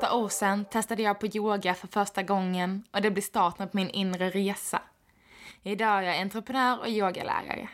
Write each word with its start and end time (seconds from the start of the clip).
åtta 0.00 0.14
år 0.14 0.28
sedan 0.28 0.64
testade 0.64 1.02
jag 1.02 1.20
på 1.20 1.26
yoga 1.26 1.74
för 1.74 1.88
första 1.88 2.22
gången 2.22 2.84
och 2.90 3.02
det 3.02 3.10
blev 3.10 3.22
starten 3.22 3.68
på 3.68 3.76
min 3.76 3.90
inre 3.90 4.30
resa. 4.30 4.82
Idag 5.62 5.98
är 5.98 6.02
jag 6.02 6.18
entreprenör 6.18 6.78
och 6.80 6.88
yogalärare. 6.88 7.68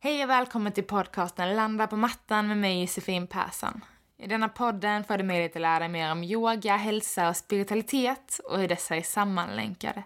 Hej 0.00 0.24
och 0.24 0.30
välkommen 0.30 0.72
till 0.72 0.84
podcasten 0.84 1.56
Landa 1.56 1.86
på 1.86 1.96
mattan 1.96 2.48
med 2.48 2.56
mig 2.56 2.80
Josefin 2.80 3.26
Persson. 3.26 3.80
I 4.18 4.26
denna 4.26 4.48
podden 4.48 5.04
får 5.04 5.18
du 5.18 5.24
möjlighet 5.24 5.56
att 5.56 5.62
lära 5.62 5.78
dig 5.78 5.88
mer 5.88 6.12
om 6.12 6.24
yoga, 6.24 6.76
hälsa 6.76 7.28
och 7.28 7.36
spiritualitet 7.36 8.40
och 8.44 8.58
hur 8.58 8.68
dessa 8.68 8.96
är 8.96 9.02
sammanlänkade. 9.02 10.02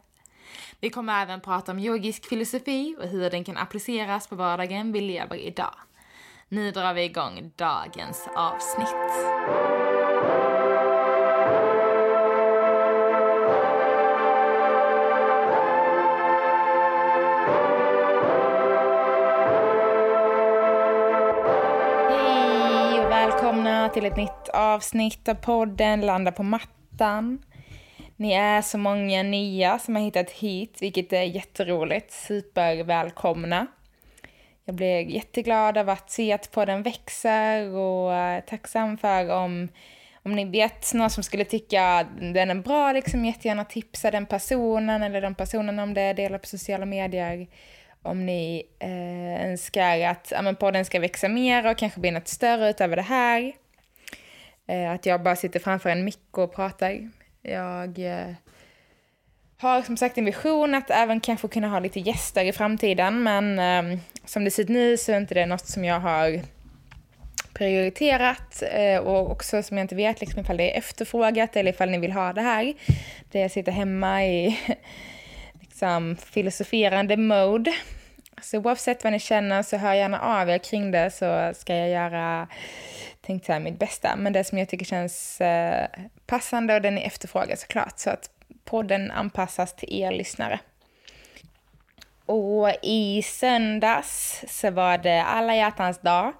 Vi 0.80 0.90
kommer 0.90 1.22
även 1.22 1.40
prata 1.40 1.72
om 1.72 1.78
yogisk 1.78 2.28
filosofi 2.28 2.96
och 2.98 3.08
hur 3.08 3.30
den 3.30 3.44
kan 3.44 3.56
appliceras 3.56 4.26
på 4.26 4.36
vardagen 4.36 4.92
vi 4.92 5.00
lever 5.00 5.36
idag. 5.36 5.74
Nu 6.48 6.70
drar 6.70 6.94
vi 6.94 7.02
igång 7.02 7.52
dagens 7.56 8.28
avsnitt. 8.36 9.89
Välkomna 23.80 23.94
till 23.94 24.12
ett 24.12 24.16
nytt 24.16 24.48
avsnitt 24.48 25.28
av 25.28 25.34
podden 25.34 26.00
Landa 26.00 26.32
på 26.32 26.42
mattan. 26.42 27.42
Ni 28.16 28.32
är 28.32 28.62
så 28.62 28.78
många 28.78 29.22
nya 29.22 29.78
som 29.78 29.96
har 29.96 30.02
hittat 30.02 30.30
hit, 30.30 30.78
vilket 30.80 31.12
är 31.12 31.22
jätteroligt. 31.22 32.12
Supervälkomna. 32.12 33.66
Jag 34.64 34.74
blir 34.74 35.00
jätteglad 35.00 35.78
av 35.78 35.88
att 35.88 36.10
se 36.10 36.32
att 36.32 36.50
podden 36.50 36.82
växer 36.82 37.68
och 37.74 38.14
eh, 38.14 38.44
tacksam 38.44 38.98
för 38.98 39.30
om, 39.30 39.68
om 40.22 40.32
ni 40.32 40.44
vet 40.44 40.94
någon 40.94 41.10
som 41.10 41.22
skulle 41.22 41.44
tycka 41.44 42.06
den 42.20 42.50
är 42.50 42.54
bra, 42.54 42.92
liksom 42.92 43.24
jättegärna 43.24 43.64
tipsa 43.64 44.10
den 44.10 44.26
personen 44.26 45.02
eller 45.02 45.20
den 45.20 45.34
personen 45.34 45.78
om 45.78 45.94
det, 45.94 46.12
dela 46.12 46.38
på 46.38 46.46
sociala 46.46 46.86
medier. 46.86 47.46
Om 48.02 48.26
ni 48.26 48.66
eh, 48.78 49.50
önskar 49.50 50.00
att 50.00 50.28
ja, 50.30 50.42
men 50.42 50.56
podden 50.56 50.84
ska 50.84 51.00
växa 51.00 51.28
mer 51.28 51.66
och 51.70 51.78
kanske 51.78 52.00
bli 52.00 52.10
något 52.10 52.28
större 52.28 52.70
utöver 52.70 52.96
det 52.96 53.02
här. 53.02 53.52
Eh, 54.70 54.92
att 54.92 55.06
jag 55.06 55.22
bara 55.22 55.36
sitter 55.36 55.60
framför 55.60 55.90
en 55.90 56.04
mick 56.04 56.38
och 56.38 56.54
pratar. 56.54 57.10
Jag 57.42 57.98
eh, 57.98 58.34
har 59.58 59.82
som 59.82 59.96
sagt 59.96 60.18
en 60.18 60.24
vision 60.24 60.74
att 60.74 60.90
även 60.90 61.20
kanske 61.20 61.48
kunna 61.48 61.68
ha 61.68 61.78
lite 61.78 62.00
gäster 62.00 62.44
i 62.44 62.52
framtiden, 62.52 63.22
men 63.22 63.58
eh, 63.58 63.98
som 64.24 64.44
det 64.44 64.50
ser 64.50 64.62
ut 64.62 64.68
nu 64.68 64.96
så 64.96 65.12
är 65.12 65.16
inte 65.16 65.34
det 65.34 65.46
något 65.46 65.66
som 65.66 65.84
jag 65.84 66.00
har 66.00 66.40
prioriterat 67.52 68.62
eh, 68.72 68.98
och 68.98 69.30
också 69.30 69.62
som 69.62 69.76
jag 69.76 69.84
inte 69.84 69.94
vet 69.94 70.20
liksom 70.20 70.40
ifall 70.40 70.56
det 70.56 70.74
är 70.74 70.78
efterfrågat 70.78 71.56
eller 71.56 71.70
ifall 71.70 71.90
ni 71.90 71.98
vill 71.98 72.12
ha 72.12 72.32
det 72.32 72.42
här. 72.42 72.74
Det 73.30 73.40
jag 73.40 73.50
sitter 73.50 73.72
hemma 73.72 74.24
i 74.24 74.58
liksom 75.60 76.16
filosoferande 76.16 77.16
mode. 77.16 77.74
Så 78.42 78.58
oavsett 78.58 79.04
vad 79.04 79.12
ni 79.12 79.18
känner 79.18 79.62
så 79.62 79.76
hör 79.76 79.94
gärna 79.94 80.20
av 80.20 80.50
er 80.50 80.58
kring 80.58 80.90
det 80.90 81.10
så 81.10 81.52
ska 81.54 81.76
jag 81.76 81.88
göra 81.88 82.48
tänkte 83.30 83.46
säga 83.46 83.60
mitt 83.60 83.78
bästa, 83.78 84.16
men 84.16 84.32
det 84.32 84.44
som 84.44 84.58
jag 84.58 84.68
tycker 84.68 84.86
känns 84.86 85.40
eh, 85.40 85.86
passande 86.26 86.74
och 86.74 86.82
den 86.82 86.98
är 86.98 87.06
efterfrågad 87.06 87.58
såklart. 87.58 87.98
Så 87.98 88.10
att 88.10 88.30
podden 88.64 89.10
anpassas 89.10 89.74
till 89.76 90.02
er 90.02 90.10
lyssnare. 90.10 90.60
Och 92.26 92.70
i 92.82 93.22
söndags 93.22 94.44
så 94.48 94.70
var 94.70 94.98
det 94.98 95.22
alla 95.22 95.56
hjärtans 95.56 96.00
dag. 96.00 96.32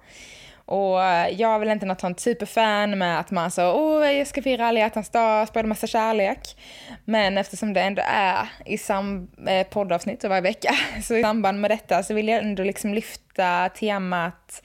Och 0.65 0.99
jag 1.31 1.41
är 1.41 1.59
väl 1.59 1.69
inte 1.69 1.85
något 1.85 2.01
sånt 2.01 2.19
superfan 2.19 2.97
med 2.97 3.19
att 3.19 3.31
man 3.31 3.51
så, 3.51 3.71
åh, 3.71 4.11
jag 4.11 4.27
ska 4.27 4.41
fira 4.41 4.67
alla 4.67 4.79
hjärtans 4.79 5.09
dag, 5.09 5.47
sprida 5.47 5.67
massa 5.67 5.87
kärlek. 5.87 6.57
Men 7.05 7.37
eftersom 7.37 7.73
det 7.73 7.81
ändå 7.81 8.01
är 8.05 8.49
i 8.65 8.77
sam 8.77 9.27
eh, 9.47 9.67
poddavsnitt 9.67 10.23
varje 10.23 10.41
vecka, 10.41 10.75
så 11.03 11.15
i 11.15 11.21
samband 11.21 11.61
med 11.61 11.71
detta 11.71 12.03
så 12.03 12.13
vill 12.13 12.27
jag 12.27 12.43
ändå 12.43 12.63
liksom 12.63 12.93
lyfta 12.93 13.69
temat 13.69 14.61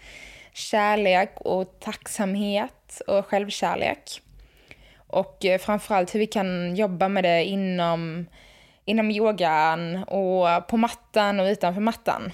kärlek 0.56 1.33
och 1.37 1.81
tacksamhet 1.81 3.03
och 3.06 3.27
självkärlek. 3.27 4.22
Och 4.97 5.44
eh, 5.44 5.59
framförallt 5.59 6.15
hur 6.15 6.21
vi 6.21 6.27
kan 6.27 6.77
jobba 6.77 7.09
med 7.09 7.25
det 7.25 7.44
inom, 7.44 8.27
inom 8.84 9.11
yogan 9.11 10.05
och 10.05 10.69
på 10.69 10.77
mattan 10.77 11.41
och 11.41 11.47
utanför 11.47 11.81
mattan. 11.81 12.33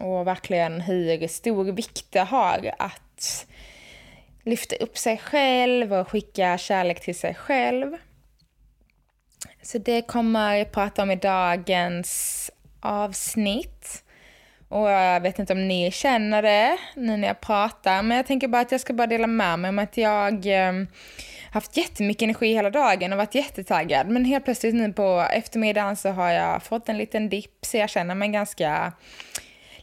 Och 0.00 0.26
verkligen 0.26 0.80
hur 0.80 1.28
stor 1.28 1.64
vikt 1.64 2.06
det 2.10 2.20
har 2.20 2.74
att 2.78 3.46
lyfta 4.42 4.76
upp 4.76 4.98
sig 4.98 5.18
själv 5.18 5.92
och 5.92 6.08
skicka 6.08 6.58
kärlek 6.58 7.00
till 7.00 7.18
sig 7.18 7.34
själv. 7.34 7.96
Så 9.62 9.78
det 9.78 10.02
kommer 10.02 10.54
jag 10.54 10.72
prata 10.72 11.02
om 11.02 11.10
i 11.10 11.16
dagens 11.16 12.50
avsnitt. 12.80 14.01
Och 14.72 14.90
jag 14.90 15.20
vet 15.20 15.38
inte 15.38 15.52
om 15.52 15.68
ni 15.68 15.90
känner 15.90 16.42
det 16.42 16.78
nu 16.94 17.16
när 17.16 17.28
jag 17.28 17.40
pratar, 17.40 18.02
men 18.02 18.16
jag 18.16 18.26
tänker 18.26 18.48
bara 18.48 18.62
att 18.62 18.72
jag 18.72 18.80
ska 18.80 18.92
bara 18.92 19.06
dela 19.06 19.26
med 19.26 19.58
mig 19.58 19.68
om 19.68 19.78
att 19.78 19.96
jag 19.96 20.46
eh, 20.46 20.72
haft 21.50 21.76
jättemycket 21.76 22.22
energi 22.22 22.54
hela 22.54 22.70
dagen 22.70 23.12
och 23.12 23.18
varit 23.18 23.34
jättetaggad. 23.34 24.08
Men 24.08 24.24
helt 24.24 24.44
plötsligt 24.44 24.74
nu 24.74 24.92
på 24.92 25.26
eftermiddagen 25.32 25.96
så 25.96 26.08
har 26.08 26.30
jag 26.30 26.62
fått 26.62 26.88
en 26.88 26.98
liten 26.98 27.28
dipp 27.28 27.58
så 27.64 27.76
jag 27.76 27.90
känner 27.90 28.14
mig 28.14 28.28
ganska 28.28 28.92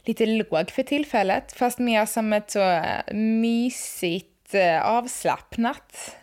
lite 0.04 0.26
låg 0.26 0.70
för 0.70 0.82
tillfället. 0.82 1.52
Fast 1.52 1.78
mer 1.78 2.06
som 2.06 2.32
ett 2.32 2.50
så 2.50 2.82
mysigt, 3.12 4.54
eh, 4.54 4.82
avslappnat, 4.82 6.16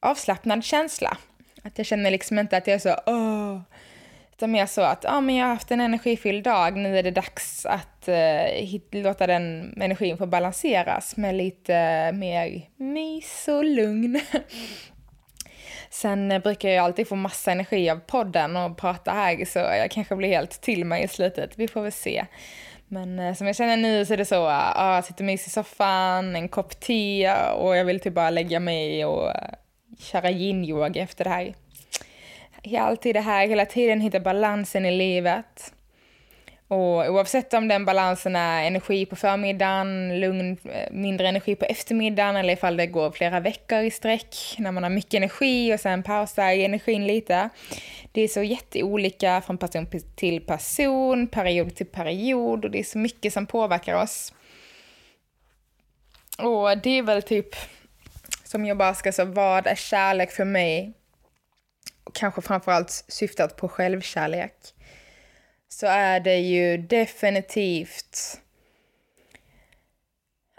avslappnad 0.00 0.64
känsla. 0.64 1.16
Att 1.62 1.78
jag 1.78 1.86
känner 1.86 2.10
liksom 2.10 2.38
inte 2.38 2.56
att 2.56 2.66
jag 2.66 2.74
är 2.74 2.78
så 2.78 2.96
åh, 3.06 3.60
utan 4.38 4.50
mer 4.50 4.66
så 4.66 4.80
att 4.80 5.04
ja, 5.04 5.20
men 5.20 5.34
jag 5.34 5.46
har 5.46 5.52
haft 5.52 5.70
en 5.70 5.80
energifylld 5.80 6.44
dag, 6.44 6.76
nu 6.76 6.98
är 6.98 7.02
det 7.02 7.10
dags 7.10 7.66
att 7.66 8.08
eh, 8.08 8.80
låta 8.90 9.26
den 9.26 9.74
energin 9.82 10.18
få 10.18 10.26
balanseras 10.26 11.16
med 11.16 11.34
lite 11.34 12.12
mer 12.12 12.62
mys 12.76 13.48
och 13.48 13.64
lugn. 13.64 14.20
Sen 15.90 16.32
eh, 16.32 16.42
brukar 16.42 16.68
jag 16.68 16.84
alltid 16.84 17.08
få 17.08 17.16
massa 17.16 17.52
energi 17.52 17.90
av 17.90 17.96
podden 17.96 18.56
och 18.56 18.76
prata 18.76 19.10
här 19.10 19.44
så 19.44 19.58
jag 19.58 19.90
kanske 19.90 20.16
blir 20.16 20.28
helt 20.28 20.60
till 20.60 20.84
mig 20.84 21.04
i 21.04 21.08
slutet. 21.08 21.50
Vi 21.56 21.68
får 21.68 21.82
väl 21.82 21.92
se. 21.92 22.26
Men 22.88 23.18
eh, 23.18 23.34
som 23.34 23.46
jag 23.46 23.56
känner 23.56 23.76
nu 23.76 24.06
så 24.06 24.12
är 24.12 24.16
det 24.16 24.24
så, 24.24 24.46
ah, 24.46 24.94
jag 24.94 25.04
sitter 25.04 25.24
mys 25.24 25.46
i 25.46 25.50
soffan, 25.50 26.36
en 26.36 26.48
kopp 26.48 26.80
te 26.80 27.32
och 27.32 27.76
jag 27.76 27.84
vill 27.84 28.00
typ 28.00 28.14
bara 28.14 28.30
lägga 28.30 28.60
mig 28.60 29.04
och 29.04 29.28
eh, 29.30 29.50
köra 29.98 30.30
yin-yoga 30.30 31.02
efter 31.02 31.24
det 31.24 31.30
här 31.30 31.54
alltid 32.78 33.14
det 33.14 33.20
här, 33.20 33.48
hela 33.48 33.66
tiden 33.66 34.00
hitta 34.00 34.20
balansen 34.20 34.86
i 34.86 34.90
livet. 34.90 35.72
Och 36.68 37.10
oavsett 37.10 37.54
om 37.54 37.68
den 37.68 37.84
balansen 37.84 38.36
är 38.36 38.64
energi 38.64 39.06
på 39.06 39.16
förmiddagen, 39.16 40.20
lugn, 40.20 40.56
eh, 40.64 40.92
mindre 40.92 41.28
energi 41.28 41.54
på 41.54 41.64
eftermiddagen 41.64 42.36
eller 42.36 42.52
ifall 42.52 42.76
det 42.76 42.86
går 42.86 43.10
flera 43.10 43.40
veckor 43.40 43.78
i 43.78 43.90
sträck 43.90 44.36
när 44.58 44.72
man 44.72 44.82
har 44.82 44.90
mycket 44.90 45.14
energi 45.14 45.74
och 45.74 45.80
sen 45.80 46.02
pausar 46.02 46.52
energin 46.52 47.06
lite. 47.06 47.48
Det 48.12 48.22
är 48.22 48.28
så 48.28 48.42
jätteolika 48.42 49.40
från 49.40 49.58
person 49.58 49.86
till 50.16 50.40
person, 50.40 51.26
period 51.26 51.74
till 51.74 51.86
period 51.86 52.64
och 52.64 52.70
det 52.70 52.78
är 52.78 52.84
så 52.84 52.98
mycket 52.98 53.32
som 53.32 53.46
påverkar 53.46 53.94
oss. 53.94 54.32
Och 56.38 56.78
det 56.78 56.98
är 56.98 57.02
väl 57.02 57.22
typ 57.22 57.56
som 58.44 58.64
jag 58.64 58.76
bara 58.76 58.94
ska 58.94 59.12
säga, 59.12 59.26
vad 59.26 59.66
är 59.66 59.74
kärlek 59.74 60.30
för 60.30 60.44
mig? 60.44 60.92
Kanske 62.14 62.42
framförallt 62.42 63.04
syftat 63.08 63.56
på 63.56 63.68
självkärlek, 63.68 64.54
så 65.68 65.86
är 65.86 66.20
det 66.20 66.36
ju 66.36 66.76
definitivt 66.76 68.40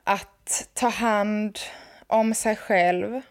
att 0.03 0.69
ta 0.73 0.87
hand 0.87 1.59
om 2.07 2.33
sig 2.33 2.55
själv, 2.55 3.21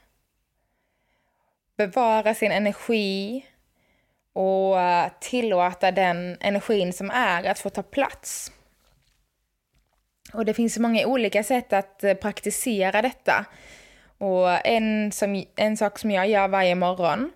bevara 1.77 2.35
sin 2.35 2.53
energi 2.53 3.47
och 4.33 4.81
eh, 4.81 5.11
tillåta 5.21 5.91
den 5.91 6.37
energin 6.41 6.93
som 6.93 7.11
är 7.11 7.45
att 7.45 7.59
få 7.59 7.71
ta 7.71 7.83
plats. 7.83 8.53
Och 10.33 10.45
det 10.45 10.55
finns 10.55 10.79
många 10.79 11.07
olika 11.07 11.45
sätt 11.45 11.73
att 11.73 12.05
eh, 12.05 12.15
praktisera 12.15 13.03
detta. 13.03 13.45
Och 14.19 14.67
en, 14.67 15.13
som, 15.13 15.45
en 15.57 15.77
sak 15.77 15.99
som 15.99 16.11
jag 16.11 16.29
gör 16.29 16.49
varje 16.49 16.75
morgon 16.75 17.33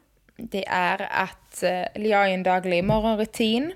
det 0.51 0.65
är 0.69 1.09
att 1.11 1.63
eh, 1.63 2.03
jag 2.03 2.19
har 2.19 2.29
en 2.29 2.43
daglig 2.43 2.85
morgonrutin 2.85 3.73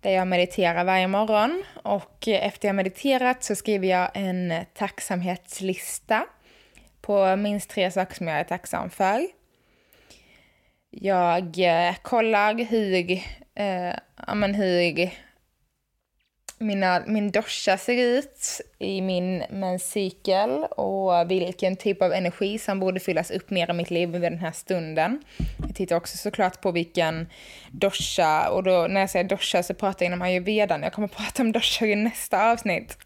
där 0.00 0.10
jag 0.10 0.28
mediterar 0.28 0.84
varje 0.84 1.08
morgon 1.08 1.62
och 1.82 2.28
efter 2.28 2.68
jag 2.68 2.74
mediterat 2.74 3.44
så 3.44 3.54
skriver 3.54 3.88
jag 3.88 4.10
en 4.14 4.54
tacksamhetslista 4.74 6.26
på 7.00 7.36
minst 7.36 7.70
tre 7.70 7.90
saker 7.90 8.14
som 8.14 8.28
jag 8.28 8.38
är 8.38 8.44
tacksam 8.44 8.90
för. 8.90 9.26
Jag 10.90 11.58
eh, 11.58 11.94
kollar 12.02 12.54
hur, 12.54 13.10
eh, 13.54 13.94
ja, 14.26 14.34
men 14.34 14.54
hur 14.54 15.10
mina, 16.62 17.02
min 17.06 17.30
dosha 17.30 17.78
ser 17.78 18.18
ut 18.18 18.60
i 18.78 19.00
min 19.00 19.44
menscykel 19.50 20.64
och 20.64 21.30
vilken 21.30 21.76
typ 21.76 22.02
av 22.02 22.12
energi 22.12 22.58
som 22.58 22.80
borde 22.80 23.00
fyllas 23.00 23.30
upp 23.30 23.50
mer 23.50 23.70
i 23.70 23.72
mitt 23.72 23.90
liv 23.90 24.08
vid 24.08 24.22
den 24.22 24.38
här 24.38 24.52
stunden. 24.52 25.22
Jag 25.66 25.76
tittar 25.76 25.96
också 25.96 26.16
såklart 26.16 26.60
på 26.60 26.72
vilken 26.72 27.26
dosha, 27.70 28.48
och 28.50 28.62
då 28.62 28.86
när 28.86 29.00
jag 29.00 29.10
säger 29.10 29.28
dosha 29.28 29.62
så 29.62 29.74
pratar 29.74 30.04
jag 30.04 30.08
inom 30.08 30.22
ayurvedan. 30.22 30.82
Jag 30.82 30.92
kommer 30.92 31.08
att 31.08 31.16
prata 31.16 31.42
om 31.42 31.52
dosha 31.52 31.86
i 31.86 31.96
nästa 31.96 32.50
avsnitt. 32.50 32.98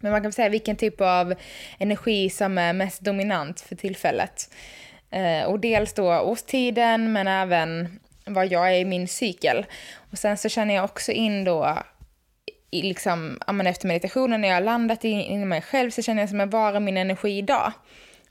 Men 0.00 0.12
man 0.12 0.22
kan 0.22 0.32
säga 0.32 0.48
vilken 0.48 0.76
typ 0.76 1.00
av 1.00 1.34
energi 1.78 2.30
som 2.30 2.58
är 2.58 2.72
mest 2.72 3.00
dominant 3.00 3.60
för 3.60 3.76
tillfället. 3.76 4.50
Eh, 5.10 5.42
och 5.42 5.60
dels 5.60 5.92
då 5.92 6.20
årstiden 6.20 7.12
men 7.12 7.28
även 7.28 8.00
vad 8.24 8.46
jag 8.46 8.68
är 8.68 8.78
i 8.78 8.84
min 8.84 9.08
cykel. 9.08 9.66
Och 10.10 10.18
sen 10.18 10.36
så 10.36 10.48
känner 10.48 10.74
jag 10.74 10.84
också 10.84 11.12
in 11.12 11.44
då 11.44 11.78
i 12.70 12.82
liksom, 12.82 13.38
men 13.52 13.66
efter 13.66 13.88
meditationen 13.88 14.40
när 14.40 14.48
jag 14.48 14.54
har 14.54 14.60
landat 14.60 15.04
in, 15.04 15.20
i 15.20 15.44
mig 15.44 15.62
själv 15.62 15.90
så 15.90 16.02
känner 16.02 16.22
jag 16.22 16.28
som 16.28 16.40
att 16.40 16.52
var 16.52 16.72
är 16.72 16.80
min 16.80 16.96
energi 16.96 17.38
idag? 17.38 17.72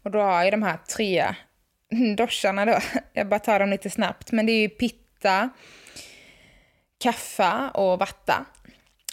Och 0.04 0.12
då 0.12 0.20
har 0.20 0.44
jag 0.44 0.54
de 0.54 0.64
här 0.64 0.78
tre 0.96 1.26
doscharna 2.18 2.66
då. 2.66 2.80
Jag 3.14 3.28
bara 3.28 3.40
tar 3.40 3.60
dem 3.60 3.70
lite 3.70 3.90
snabbt. 3.90 4.32
Men 4.32 4.46
det 4.46 4.52
är 4.52 4.62
ju 4.62 4.70
pitta, 4.70 5.50
kaffa 7.00 7.70
och 7.70 8.00
vatta. 8.00 8.46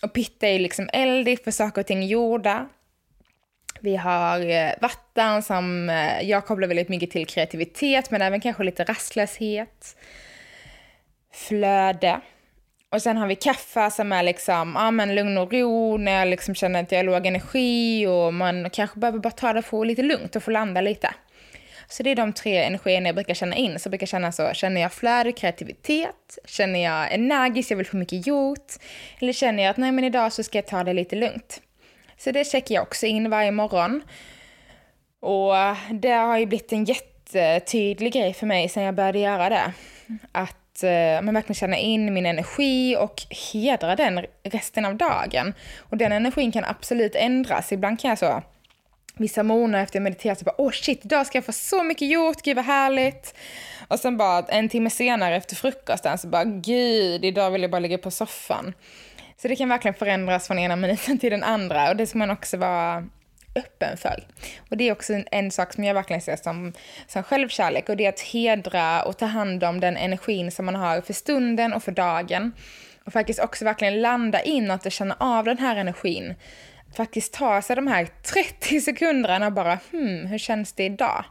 Och 0.02 0.12
pitta 0.12 0.48
är 0.48 0.58
liksom 0.58 0.90
eldigt 0.92 1.44
för 1.44 1.50
saker 1.50 1.80
och 1.80 1.86
ting 1.86 2.02
gjorda. 2.02 2.68
Vi 3.80 3.96
har 3.96 4.40
eh, 4.50 4.72
vatten 4.80 5.02
vattan 5.14 5.42
som 5.42 5.90
eh, 5.90 6.22
jag 6.22 6.46
kopplar 6.46 6.68
väldigt 6.68 6.88
mycket 6.88 7.10
till 7.10 7.26
kreativitet 7.26 8.10
men 8.10 8.22
även 8.22 8.40
kanske 8.40 8.64
lite 8.64 8.84
rastlöshet. 8.84 9.96
Flöde. 11.32 12.20
Och 12.92 13.02
sen 13.02 13.16
har 13.16 13.26
vi 13.26 13.34
kaffe 13.34 13.90
som 13.90 14.12
är 14.12 14.22
liksom, 14.22 14.72
ja 14.76 14.90
men 14.90 15.14
lugn 15.14 15.38
och 15.38 15.52
ro 15.52 15.96
när 15.96 16.12
jag 16.12 16.28
liksom 16.28 16.54
känner 16.54 16.82
att 16.82 16.92
jag 16.92 16.98
har 16.98 17.04
låg 17.04 17.26
energi 17.26 18.06
och 18.06 18.34
man 18.34 18.70
kanske 18.70 18.98
behöver 18.98 19.18
bara 19.18 19.30
ta 19.30 19.52
det 19.52 19.62
för 19.62 19.84
lite 19.84 20.02
lugnt 20.02 20.36
och 20.36 20.42
få 20.42 20.50
landa 20.50 20.80
lite. 20.80 21.14
Så 21.88 22.02
det 22.02 22.10
är 22.10 22.16
de 22.16 22.32
tre 22.32 22.56
energierna 22.56 23.08
jag 23.08 23.14
brukar 23.14 23.34
känna 23.34 23.56
in. 23.56 23.78
Så 23.78 23.86
jag 23.86 23.90
brukar 23.90 24.06
känna 24.06 24.32
så, 24.32 24.50
känner 24.52 24.80
jag 24.80 24.92
flöde, 24.92 25.32
kreativitet? 25.32 26.38
Känner 26.44 26.84
jag 26.84 27.12
energisk, 27.12 27.70
jag 27.70 27.76
vill 27.76 27.86
få 27.86 27.96
mycket 27.96 28.26
gjort? 28.26 28.72
Eller 29.20 29.32
känner 29.32 29.62
jag 29.62 29.70
att 29.70 29.76
nej 29.76 29.92
men 29.92 30.04
idag 30.04 30.32
så 30.32 30.42
ska 30.42 30.58
jag 30.58 30.66
ta 30.66 30.84
det 30.84 30.92
lite 30.92 31.16
lugnt? 31.16 31.60
Så 32.18 32.30
det 32.30 32.44
checkar 32.44 32.74
jag 32.74 32.82
också 32.82 33.06
in 33.06 33.30
varje 33.30 33.50
morgon. 33.50 34.02
Och 35.20 35.54
det 35.90 36.12
har 36.12 36.38
ju 36.38 36.46
blivit 36.46 36.72
en 36.72 36.84
jättetydlig 36.84 38.12
grej 38.12 38.34
för 38.34 38.46
mig 38.46 38.68
sen 38.68 38.82
jag 38.82 38.94
började 38.94 39.18
göra 39.18 39.48
det. 39.48 39.72
Att 40.32 40.61
Eh, 40.84 41.22
man 41.22 41.34
verkligen 41.34 41.54
känna 41.54 41.76
in 41.76 42.14
min 42.14 42.26
energi 42.26 42.96
och 42.96 43.22
hedra 43.52 43.96
den 43.96 44.24
resten 44.42 44.84
av 44.84 44.96
dagen. 44.96 45.54
Och 45.78 45.96
den 45.96 46.12
energin 46.12 46.52
kan 46.52 46.64
absolut 46.64 47.14
ändras. 47.14 47.72
Ibland 47.72 48.00
kan 48.00 48.08
jag 48.08 48.18
så 48.18 48.42
vissa 49.16 49.42
månader 49.42 49.84
efter 49.84 49.96
jag 49.96 50.02
mediterat 50.02 50.38
så 50.38 50.44
bara 50.44 50.54
åh 50.58 50.68
oh 50.68 50.72
shit, 50.72 51.04
idag 51.04 51.26
ska 51.26 51.38
jag 51.38 51.44
få 51.44 51.52
så 51.52 51.82
mycket 51.82 52.08
gjort, 52.08 52.42
gud 52.42 52.56
vad 52.56 52.64
härligt. 52.64 53.34
Och 53.88 53.98
sen 53.98 54.16
bara 54.16 54.42
en 54.42 54.68
timme 54.68 54.90
senare 54.90 55.36
efter 55.36 55.56
frukosten 55.56 56.18
så 56.18 56.28
bara 56.28 56.44
gud, 56.44 57.24
idag 57.24 57.50
vill 57.50 57.62
jag 57.62 57.70
bara 57.70 57.78
ligga 57.78 57.98
på 57.98 58.10
soffan. 58.10 58.74
Så 59.42 59.48
det 59.48 59.56
kan 59.56 59.68
verkligen 59.68 59.94
förändras 59.94 60.46
från 60.46 60.58
ena 60.58 60.76
minuten 60.76 61.18
till 61.18 61.30
den 61.30 61.42
andra 61.42 61.90
och 61.90 61.96
det 61.96 62.06
ska 62.06 62.18
man 62.18 62.30
också 62.30 62.56
vara 62.56 63.04
öppen 63.54 63.96
för. 63.96 64.24
Och 64.70 64.76
det 64.76 64.88
är 64.88 64.92
också 64.92 65.12
en, 65.12 65.24
en, 65.30 65.50
sak 65.50 65.72
som 65.72 65.84
jag 65.84 65.94
verkligen 65.94 66.22
ser 66.22 66.36
som, 66.36 66.72
som 67.06 67.22
självkärlek 67.22 67.88
och 67.88 67.96
det 67.96 68.04
är 68.04 68.08
att 68.08 68.20
hedra 68.20 69.02
och 69.02 69.18
ta 69.18 69.26
hand 69.26 69.64
om 69.64 69.80
den 69.80 69.96
energin 69.96 70.50
som 70.50 70.66
man 70.66 70.74
har 70.74 71.00
för 71.00 71.12
stunden 71.12 71.72
och 71.72 71.82
för 71.82 71.92
dagen. 71.92 72.52
Och 73.04 73.12
faktiskt 73.12 73.40
också 73.40 73.64
verkligen 73.64 74.02
landa 74.02 74.42
inåt 74.42 74.86
och 74.86 74.92
känna 74.92 75.16
av 75.18 75.44
den 75.44 75.58
här 75.58 75.76
energin. 75.76 76.34
Faktiskt 76.96 77.32
ta 77.32 77.62
sig 77.62 77.76
de 77.76 77.86
här 77.86 78.08
30 78.22 78.80
sekunderna 78.84 79.46
och 79.46 79.52
bara 79.52 79.78
hmm, 79.90 80.26
hur 80.26 80.38
känns 80.38 80.72
det 80.72 80.84
idag? 80.84 81.24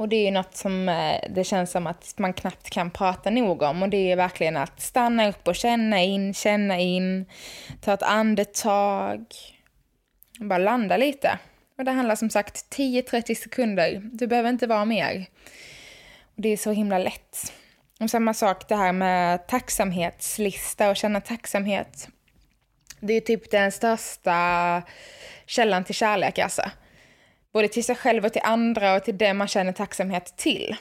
Och 0.00 0.08
det 0.08 0.16
är 0.16 0.24
ju 0.24 0.30
något 0.30 0.56
som 0.56 0.88
eh, 0.88 1.20
det 1.30 1.44
känns 1.44 1.70
som 1.70 1.86
att 1.86 2.14
man 2.16 2.32
knappt 2.32 2.70
kan 2.70 2.90
prata 2.90 3.30
nog 3.30 3.62
om 3.62 3.82
och 3.82 3.88
det 3.88 4.12
är 4.12 4.16
verkligen 4.16 4.56
att 4.56 4.80
stanna 4.80 5.28
upp 5.28 5.48
och 5.48 5.56
känna 5.56 6.02
in, 6.02 6.34
känna 6.34 6.78
in, 6.78 7.26
ta 7.80 7.94
ett 7.94 8.02
andetag, 8.02 9.26
bara 10.48 10.58
landa 10.58 10.96
lite. 10.96 11.38
Och 11.78 11.84
det 11.84 11.90
handlar 11.90 12.16
som 12.16 12.30
sagt 12.30 12.76
10-30 12.76 13.34
sekunder. 13.34 14.00
Du 14.12 14.26
behöver 14.26 14.50
inte 14.50 14.66
vara 14.66 14.84
mer. 14.84 15.26
Och 16.36 16.42
det 16.42 16.48
är 16.48 16.56
så 16.56 16.72
himla 16.72 16.98
lätt. 16.98 17.52
Och 18.00 18.10
samma 18.10 18.34
sak 18.34 18.68
det 18.68 18.76
här 18.76 18.92
med 18.92 19.46
tacksamhetslista 19.46 20.90
och 20.90 20.96
känna 20.96 21.20
tacksamhet. 21.20 22.08
Det 23.00 23.14
är 23.14 23.20
typ 23.20 23.50
den 23.50 23.72
största 23.72 24.82
källan 25.46 25.84
till 25.84 25.94
kärlek 25.94 26.38
alltså. 26.38 26.62
Både 27.52 27.68
till 27.68 27.84
sig 27.84 27.96
själv 27.96 28.24
och 28.24 28.32
till 28.32 28.42
andra 28.44 28.94
och 28.94 29.04
till 29.04 29.18
det 29.18 29.34
man 29.34 29.48
känner 29.48 29.72
tacksamhet 29.72 30.36
till. 30.36 30.76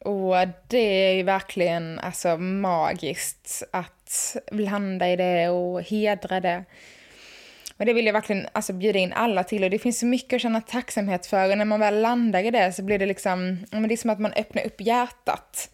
Och 0.00 0.34
det 0.68 1.08
är 1.08 1.14
ju 1.14 1.22
verkligen 1.22 1.98
alltså 1.98 2.36
magiskt 2.36 3.62
att 3.70 4.36
landa 4.50 5.08
i 5.08 5.16
det 5.16 5.48
och 5.48 5.82
hedra 5.82 6.40
det. 6.40 6.64
Och 7.76 7.86
det 7.86 7.92
vill 7.92 8.06
jag 8.06 8.12
verkligen 8.12 8.46
alltså, 8.52 8.72
bjuda 8.72 8.98
in 8.98 9.12
alla 9.12 9.44
till 9.44 9.64
och 9.64 9.70
det 9.70 9.78
finns 9.78 9.98
så 9.98 10.06
mycket 10.06 10.36
att 10.36 10.42
känna 10.42 10.60
tacksamhet 10.60 11.26
för 11.26 11.50
och 11.50 11.58
när 11.58 11.64
man 11.64 11.80
väl 11.80 12.00
landar 12.00 12.44
i 12.44 12.50
det 12.50 12.72
så 12.72 12.82
blir 12.82 12.98
det 12.98 13.06
liksom, 13.06 13.58
ja, 13.70 13.80
men 13.80 13.88
det 13.88 13.94
är 13.94 13.96
som 13.96 14.10
att 14.10 14.20
man 14.20 14.32
öppnar 14.32 14.66
upp 14.66 14.80
hjärtat 14.80 15.70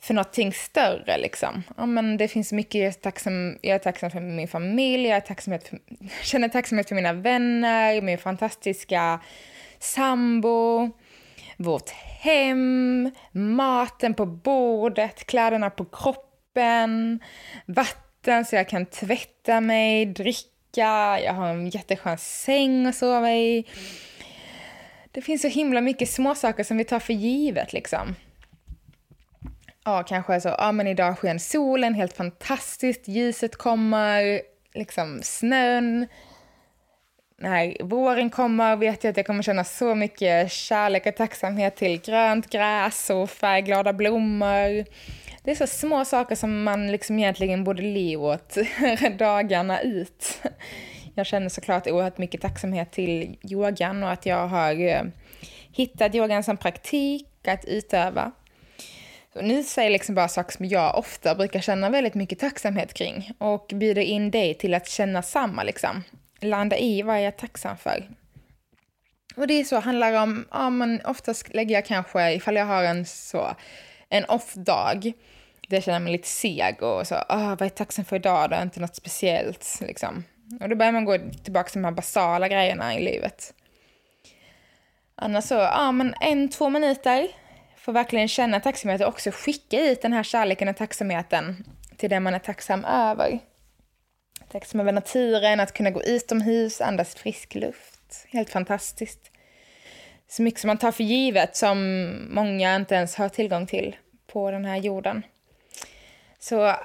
för 0.00 0.14
någonting 0.14 0.52
större 0.52 1.18
liksom. 1.18 1.62
Ja, 1.76 1.86
men 1.86 2.16
det 2.16 2.28
finns 2.28 2.52
mycket 2.52 2.74
jag 2.74 2.88
är 2.88 2.92
tacksam, 2.92 3.58
jag 3.62 3.74
är 3.74 3.78
tacksam 3.78 4.10
för 4.10 4.20
min 4.20 4.48
familj, 4.48 5.08
jag 5.08 5.16
är 5.16 5.20
tacksamhet 5.20 5.68
för, 5.68 5.78
känner 6.22 6.48
tacksamhet 6.48 6.88
för 6.88 6.94
mina 6.94 7.12
vänner, 7.12 8.00
min 8.00 8.18
fantastiska 8.18 9.20
sambo, 9.78 10.90
vårt 11.56 11.90
hem, 11.90 13.10
maten 13.32 14.14
på 14.14 14.26
bordet, 14.26 15.26
kläderna 15.26 15.70
på 15.70 15.84
kroppen, 15.84 17.20
vatten 17.66 18.44
så 18.44 18.56
jag 18.56 18.68
kan 18.68 18.86
tvätta 18.86 19.60
mig, 19.60 20.06
dricka 20.06 20.55
vecka, 20.76 21.20
jag 21.24 21.32
har 21.32 21.48
en 21.48 21.68
jätteskön 21.68 22.18
säng 22.18 22.86
att 22.86 22.94
sova 22.94 23.32
i. 23.32 23.64
Det 25.12 25.22
finns 25.22 25.42
så 25.42 25.48
himla 25.48 25.80
mycket 25.80 26.10
små 26.10 26.34
saker 26.34 26.64
som 26.64 26.76
vi 26.76 26.84
tar 26.84 27.00
för 27.00 27.12
givet 27.12 27.72
liksom. 27.72 28.14
Ja, 29.84 30.02
kanske 30.02 30.40
så, 30.40 30.48
ja 30.48 30.72
men 30.72 30.86
idag 30.86 31.18
sken 31.18 31.40
solen 31.40 31.94
helt 31.94 32.16
fantastiskt, 32.16 33.08
ljuset 33.08 33.56
kommer, 33.56 34.40
liksom 34.74 35.20
snön. 35.22 36.06
När 37.38 37.84
våren 37.84 38.30
kommer 38.30 38.76
vet 38.76 39.04
jag 39.04 39.10
att 39.10 39.16
jag 39.16 39.26
kommer 39.26 39.42
känna 39.42 39.64
så 39.64 39.94
mycket 39.94 40.52
kärlek 40.52 41.06
och 41.06 41.16
tacksamhet 41.16 41.76
till 41.76 42.00
grönt 42.00 42.50
gräs 42.50 43.10
och 43.10 43.30
färgglada 43.30 43.92
blommor. 43.92 44.84
Det 45.46 45.52
är 45.52 45.56
så 45.56 45.66
små 45.66 46.04
saker 46.04 46.34
som 46.34 46.62
man 46.62 46.92
liksom 46.92 47.18
egentligen 47.18 47.64
borde 47.64 47.82
le 47.82 48.16
åt 48.16 48.56
dagarna 49.18 49.80
ut. 49.80 50.42
Jag 51.14 51.26
känner 51.26 51.48
såklart 51.48 51.86
oerhört 51.86 52.18
mycket 52.18 52.40
tacksamhet 52.40 52.92
till 52.92 53.38
yogan 53.50 54.02
och 54.02 54.10
att 54.10 54.26
jag 54.26 54.48
har 54.48 54.88
eh, 54.88 55.02
hittat 55.72 56.14
yogan 56.14 56.44
som 56.44 56.56
praktik 56.56 57.28
att 57.48 57.64
utöva. 57.64 58.32
Nu 59.34 59.62
säger 59.62 59.88
jag 59.88 59.92
liksom 59.92 60.14
bara 60.14 60.28
saker 60.28 60.52
som 60.52 60.66
jag 60.66 60.98
ofta 60.98 61.34
brukar 61.34 61.60
känna 61.60 61.90
väldigt 61.90 62.14
mycket 62.14 62.38
tacksamhet 62.38 62.94
kring 62.94 63.32
och 63.38 63.72
bjuder 63.74 64.02
in 64.02 64.30
dig 64.30 64.54
till 64.54 64.74
att 64.74 64.88
känna 64.88 65.22
samma 65.22 65.62
liksom. 65.62 66.02
Landa 66.40 66.78
i 66.78 67.02
vad 67.02 67.16
jag 67.16 67.24
är 67.24 67.30
tacksam 67.30 67.76
för. 67.76 68.08
Och 69.36 69.46
det 69.46 69.54
är 69.54 69.64
så, 69.64 69.80
handlar 69.80 70.22
om, 70.22 70.46
ja 70.50 70.70
men 70.70 71.00
oftast 71.04 71.54
lägger 71.54 71.74
jag 71.74 71.86
kanske, 71.86 72.32
ifall 72.32 72.56
jag 72.56 72.66
har 72.66 72.84
en 72.84 73.06
så, 73.06 73.56
en 74.08 74.24
off-dag, 74.24 75.12
det 75.68 75.82
känner 75.82 76.00
man 76.00 76.12
lite 76.12 76.28
seg 76.28 76.82
och 76.82 77.06
så, 77.06 77.14
ah, 77.14 77.48
vad 77.48 77.62
är 77.62 77.68
tacksam 77.68 78.04
för 78.04 78.16
idag 78.16 78.50
då? 78.50 78.56
Inte 78.56 78.80
något 78.80 78.96
speciellt 78.96 79.78
liksom. 79.80 80.24
Och 80.60 80.68
då 80.68 80.76
börjar 80.76 80.92
man 80.92 81.04
gå 81.04 81.18
tillbaka 81.44 81.70
till 81.70 81.82
de 81.82 81.84
här 81.84 81.92
basala 81.92 82.48
grejerna 82.48 82.94
i 82.94 83.04
livet. 83.04 83.54
Annars 85.14 85.44
så, 85.44 85.54
ja 85.54 85.92
men 85.92 86.14
en, 86.20 86.48
två 86.48 86.68
minuter. 86.68 87.28
Får 87.76 87.92
verkligen 87.92 88.28
känna 88.28 88.60
tacksamhet 88.60 89.00
och 89.00 89.08
också 89.08 89.30
skicka 89.30 89.80
ut 89.80 90.02
den 90.02 90.12
här 90.12 90.22
kärleken 90.22 90.68
och 90.68 90.76
tacksamheten 90.76 91.64
till 91.96 92.10
det 92.10 92.20
man 92.20 92.34
är 92.34 92.38
tacksam 92.38 92.84
över. 92.84 93.38
Tacksam 94.52 94.80
över 94.80 94.92
naturen, 94.92 95.60
att 95.60 95.72
kunna 95.72 95.90
gå 95.90 96.02
utomhus, 96.02 96.80
andas 96.80 97.14
frisk 97.14 97.54
luft. 97.54 98.26
Helt 98.28 98.50
fantastiskt. 98.50 99.30
Så 100.28 100.42
mycket 100.42 100.60
som 100.60 100.68
man 100.68 100.78
tar 100.78 100.92
för 100.92 101.04
givet 101.04 101.56
som 101.56 102.08
många 102.30 102.76
inte 102.76 102.94
ens 102.94 103.16
har 103.16 103.28
tillgång 103.28 103.66
till 103.66 103.96
på 104.26 104.50
den 104.50 104.64
här 104.64 104.76
jorden. 104.76 105.22
Så 106.48 106.76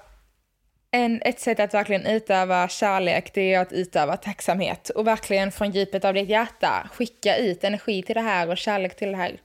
en, 0.91 1.21
ett 1.25 1.39
sätt 1.39 1.59
att 1.59 1.73
verkligen 1.73 2.05
utöva 2.05 2.67
kärlek 2.67 3.33
det 3.33 3.53
är 3.53 3.59
att 3.59 3.73
utöva 3.73 4.17
tacksamhet 4.17 4.89
och 4.89 5.07
verkligen 5.07 5.51
från 5.51 5.71
djupet 5.71 6.05
av 6.05 6.13
ditt 6.13 6.29
hjärta 6.29 6.89
skicka 6.93 7.37
ut 7.37 7.63
energi 7.63 8.03
till 8.03 8.15
det 8.15 8.21
här 8.21 8.49
och 8.49 8.57
kärlek 8.57 8.95
till 8.95 9.11
det 9.11 9.17
här. 9.17 9.37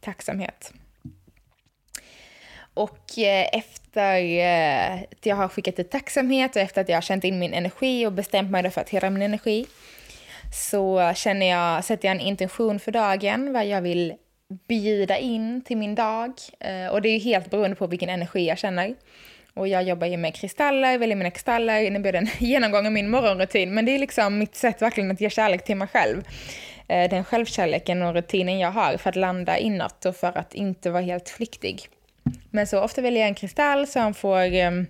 Tacksamhet. 0.00 0.72
Och 2.74 3.18
eh, 3.18 3.46
efter 3.52 4.14
eh, 4.22 4.94
att 4.94 5.26
jag 5.26 5.36
har 5.36 5.48
skickat 5.48 5.78
ut 5.78 5.90
tacksamhet 5.90 6.56
och 6.56 6.62
efter 6.62 6.80
att 6.80 6.88
jag 6.88 6.96
har 6.96 7.02
känt 7.02 7.24
in 7.24 7.38
min 7.38 7.54
energi 7.54 8.06
och 8.06 8.12
bestämt 8.12 8.50
mig 8.50 8.70
för 8.70 8.80
att 8.80 8.90
hela 8.90 9.10
min 9.10 9.22
energi 9.22 9.66
så 10.52 11.12
känner 11.14 11.46
jag, 11.46 11.84
sätter 11.84 12.08
jag 12.08 12.14
en 12.14 12.26
intention 12.26 12.80
för 12.80 12.92
dagen, 12.92 13.52
vad 13.52 13.66
jag 13.66 13.82
vill 13.82 14.14
bjuda 14.68 15.18
in 15.18 15.62
till 15.62 15.76
min 15.76 15.94
dag. 15.94 16.32
Eh, 16.60 16.86
och 16.86 17.02
det 17.02 17.08
är 17.08 17.20
helt 17.20 17.50
beroende 17.50 17.76
på 17.76 17.86
vilken 17.86 18.08
energi 18.08 18.48
jag 18.48 18.58
känner. 18.58 18.94
Och 19.58 19.68
jag 19.68 19.82
jobbar 19.82 20.06
ju 20.06 20.16
med 20.16 20.34
kristaller, 20.34 20.98
väljer 20.98 21.16
mina 21.16 21.30
kristaller, 21.30 21.90
nu 21.90 21.98
blir 21.98 22.12
det 22.12 22.18
en 22.18 22.28
genomgång 22.38 22.86
av 22.86 22.92
min 22.92 23.10
morgonrutin, 23.10 23.74
men 23.74 23.84
det 23.84 23.94
är 23.94 23.98
liksom 23.98 24.38
mitt 24.38 24.54
sätt 24.54 24.82
verkligen 24.82 25.10
att 25.10 25.20
ge 25.20 25.30
kärlek 25.30 25.64
till 25.64 25.76
mig 25.76 25.88
själv. 25.88 26.22
Eh, 26.88 27.10
den 27.10 27.24
självkärleken 27.24 28.02
och 28.02 28.14
rutinen 28.14 28.58
jag 28.58 28.70
har 28.70 28.96
för 28.96 29.10
att 29.10 29.16
landa 29.16 29.58
inåt 29.58 30.04
och 30.04 30.16
för 30.16 30.38
att 30.38 30.54
inte 30.54 30.90
vara 30.90 31.02
helt 31.02 31.28
flyktig. 31.28 31.88
Men 32.50 32.66
så 32.66 32.80
ofta 32.80 33.00
väljer 33.00 33.20
jag 33.20 33.28
en 33.28 33.34
kristall 33.34 33.86
som 33.86 34.14
får 34.14 34.38
ehm, 34.38 34.86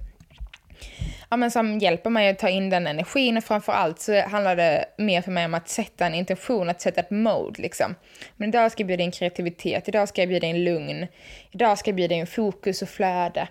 ja, 1.31 1.37
men 1.37 1.51
som 1.51 1.79
hjälper 1.79 2.11
mig 2.11 2.29
att 2.29 2.39
ta 2.39 2.49
in 2.49 2.71
den 2.71 2.87
energin 2.87 3.37
och 3.37 3.45
framför 3.45 3.73
allt 3.73 4.01
så 4.01 4.21
handlar 4.21 4.57
det 4.57 4.85
mer 4.99 5.23
för 5.23 5.31
mig 5.31 5.45
om 5.45 5.55
att 5.55 5.69
sätta 5.69 6.07
en 6.07 6.15
intention, 6.15 6.69
att 6.69 6.81
sätta 6.81 7.01
ett 7.01 7.11
mode 7.11 7.63
liksom. 7.63 7.95
Men 8.37 8.49
idag 8.49 8.73
ska 8.73 8.81
jag 8.81 8.87
bjuda 8.87 9.03
in 9.03 9.11
kreativitet, 9.11 9.89
idag 9.89 10.09
ska 10.09 10.23
jag 10.23 10.29
bjuda 10.29 10.47
in 10.47 10.65
lugn, 10.65 11.07
idag 11.51 11.79
ska 11.79 11.89
jag 11.89 11.97
bjuda 11.97 12.15
in 12.15 12.27
fokus 12.27 12.83
och 12.83 12.89
flöde. 12.89 13.49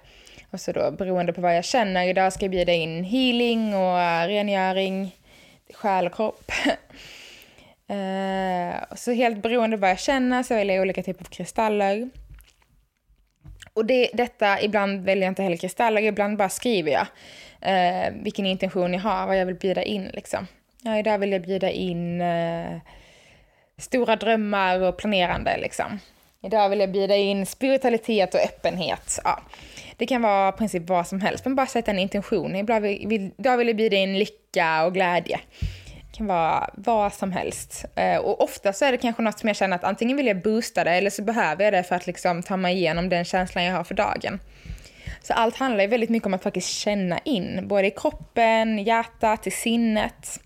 Och 0.52 0.62
så 0.62 0.72
då 0.72 0.92
beroende 0.92 1.34
på 1.34 1.42
vad 1.42 1.56
jag 1.56 1.66
känner, 1.66 2.08
idag 2.08 2.34
ska 2.34 2.46
jag 2.46 2.52
bjuda 2.52 2.74
in 2.74 3.04
healing 3.04 3.76
och 3.76 4.00
eh, 4.00 4.28
rengöring, 4.28 5.16
själ 5.74 6.06
och 6.06 6.16
kropp. 6.16 6.52
uh, 7.92 8.96
så 8.96 9.12
helt 9.12 9.42
beroende 9.42 9.78
på 9.78 9.82
vad 9.82 9.90
jag 9.90 10.00
känner 10.00 10.44
så 10.44 10.56
väljer 10.56 10.76
jag 10.76 10.82
olika 10.82 11.04
typer 11.04 11.26
av 11.26 11.30
kristaller. 11.30 12.10
Och 13.74 13.86
det, 13.86 14.10
detta, 14.14 14.62
ibland 14.62 15.02
väljer 15.02 15.24
jag 15.24 15.32
inte 15.32 15.44
heller 15.44 15.58
kristaller, 15.58 16.02
ibland 16.02 16.38
bara 16.38 16.50
skriver 16.50 16.92
jag 16.92 17.08
uh, 17.68 18.24
vilken 18.24 18.46
intention 18.46 18.94
jag 18.94 19.02
har, 19.02 19.28
vad 19.28 19.38
jag 19.38 19.46
vill 19.46 19.56
bjuda 19.56 19.84
in 19.84 20.12
liksom. 20.14 20.48
Ja, 20.82 20.98
idag 20.98 21.20
vill 21.20 21.32
jag 21.32 21.42
bjuda 21.42 21.70
in 21.70 22.22
uh, 22.22 22.80
stora 23.78 24.16
drömmar 24.16 24.80
och 24.80 24.98
planerande 24.98 25.58
liksom. 25.58 26.00
Idag 26.42 26.70
vill 26.70 26.80
jag 26.80 26.92
bjuda 26.92 27.16
in 27.16 27.46
spiritualitet 27.46 28.34
och 28.34 28.40
öppenhet. 28.40 29.20
Ja. 29.24 29.40
Det 29.98 30.06
kan 30.06 30.22
vara 30.22 30.50
i 30.50 30.52
princip 30.52 30.90
vad 30.90 31.08
som 31.08 31.22
helst, 31.22 31.46
men 31.46 31.56
bara 31.56 31.68
sätta 31.68 31.92
en 31.92 32.00
intention. 32.00 32.56
Ibland 32.56 32.84
vill, 32.84 33.32
idag 33.38 33.58
vill 33.58 33.68
jag 33.68 33.78
bjuda 33.78 33.98
in 33.98 34.20
lycka 34.20 34.86
och 34.86 34.94
glädje 34.94 35.40
Det 36.12 36.18
kan 36.18 36.28
vara 36.28 36.70
vad 36.74 37.14
som 37.14 37.32
helst. 37.32 37.86
Eh, 37.96 38.18
och 38.18 38.44
ofta 38.44 38.74
så 38.74 38.86
är 38.86 38.92
det 38.92 38.98
kanske 38.98 39.22
något 39.22 39.40
som 39.40 39.48
jag 39.48 39.56
känner 39.56 39.76
att 39.76 39.84
antingen 39.84 40.18
vill 40.18 40.28
jag 40.28 40.42
boosta 40.42 40.84
det 40.84 40.92
eller 40.92 41.10
så 41.10 41.22
behöver 41.22 41.64
jag 41.64 41.74
det 41.74 41.84
för 41.84 41.96
att 41.96 42.08
liksom 42.08 42.44
ta 42.44 42.58
mig 42.58 42.76
igenom 42.76 43.10
den 43.10 43.26
känslan 43.26 43.64
jag 43.64 43.76
har 43.76 43.84
för 43.84 43.96
dagen. 43.96 44.40
Så 45.22 45.34
allt 45.34 45.56
handlar 45.56 45.84
ju 45.84 45.88
väldigt 45.88 46.10
mycket 46.10 46.28
om 46.28 46.34
att 46.34 46.44
faktiskt 46.44 46.70
känna 46.70 47.20
in, 47.20 47.68
både 47.68 47.88
i 47.88 47.92
kroppen, 47.92 48.78
hjärtat, 48.78 49.48
i 49.48 49.52
sinnet. 49.52 50.40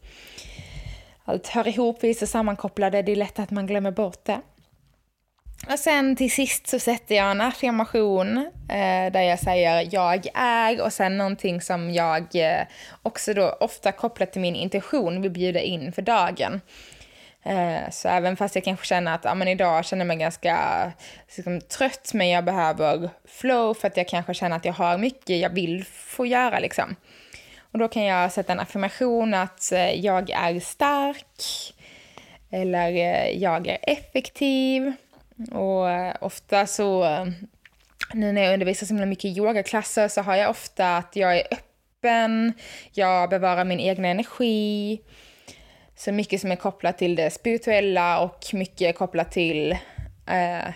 Allt 1.25 1.47
hör 1.47 1.67
ihop, 1.67 1.97
vi 2.01 2.09
är 2.09 2.13
så 2.13 2.27
sammankopplade, 2.27 3.01
det 3.01 3.11
är 3.11 3.15
lätt 3.15 3.39
att 3.39 3.51
man 3.51 3.67
glömmer 3.67 3.91
bort 3.91 4.25
det. 4.25 4.41
Och 5.69 5.79
sen 5.79 6.15
till 6.15 6.31
sist 6.31 6.67
så 6.67 6.79
sätter 6.79 7.15
jag 7.15 7.31
en 7.31 7.41
affirmation 7.41 8.37
eh, 8.69 9.11
där 9.11 9.21
jag 9.21 9.39
säger 9.39 9.87
jag 9.91 10.27
är 10.33 10.81
och 10.81 10.93
sen 10.93 11.17
någonting 11.17 11.61
som 11.61 11.93
jag 11.93 12.35
eh, 12.35 12.61
också 13.03 13.33
då 13.33 13.57
ofta 13.59 13.91
kopplat 13.91 14.31
till 14.31 14.41
min 14.41 14.55
intention 14.55 15.21
vill 15.21 15.31
bjuda 15.31 15.59
in 15.59 15.91
för 15.91 16.01
dagen. 16.01 16.61
Eh, 17.43 17.89
så 17.91 18.07
även 18.07 18.37
fast 18.37 18.55
jag 18.55 18.63
kanske 18.63 18.85
känner 18.85 19.15
att 19.15 19.23
ja, 19.23 19.35
men 19.35 19.47
idag 19.47 19.85
känner 19.85 20.01
jag 20.01 20.07
mig 20.07 20.17
ganska 20.17 20.57
liksom, 21.35 21.61
trött 21.61 22.11
men 22.13 22.29
jag 22.29 22.45
behöver 22.45 23.09
flow 23.25 23.73
för 23.73 23.87
att 23.87 23.97
jag 23.97 24.07
kanske 24.07 24.33
känner 24.33 24.55
att 24.55 24.65
jag 24.65 24.73
har 24.73 24.97
mycket 24.97 25.39
jag 25.39 25.49
vill 25.49 25.85
få 25.85 26.25
göra 26.25 26.59
liksom. 26.59 26.95
Och 27.71 27.79
då 27.79 27.87
kan 27.87 28.03
jag 28.03 28.31
sätta 28.31 28.53
en 28.53 28.59
affirmation 28.59 29.33
att 29.33 29.71
eh, 29.71 29.91
jag 29.91 30.29
är 30.29 30.59
stark 30.59 31.73
eller 32.51 32.91
eh, 32.91 33.29
jag 33.29 33.67
är 33.67 33.77
effektiv 33.81 34.93
och 35.51 35.89
eh, 35.89 36.15
ofta 36.21 36.67
så, 36.67 37.03
eh, 37.03 37.25
nu 38.13 38.31
när 38.31 38.41
jag 38.43 38.53
undervisar 38.53 38.87
så 38.87 38.93
mycket 38.93 39.37
yogaklasser 39.37 40.07
så 40.07 40.21
har 40.21 40.35
jag 40.35 40.49
ofta 40.49 40.97
att 40.97 41.15
jag 41.15 41.37
är 41.37 41.43
öppen, 41.51 42.53
jag 42.91 43.29
bevarar 43.29 43.65
min 43.65 43.79
egen 43.79 44.05
energi. 44.05 45.01
Så 45.95 46.11
mycket 46.11 46.41
som 46.41 46.51
är 46.51 46.55
kopplat 46.55 46.97
till 46.97 47.15
det 47.15 47.31
spirituella 47.31 48.19
och 48.19 48.45
mycket 48.53 48.97
kopplat 48.97 49.31
till 49.31 49.71
eh, 50.27 50.73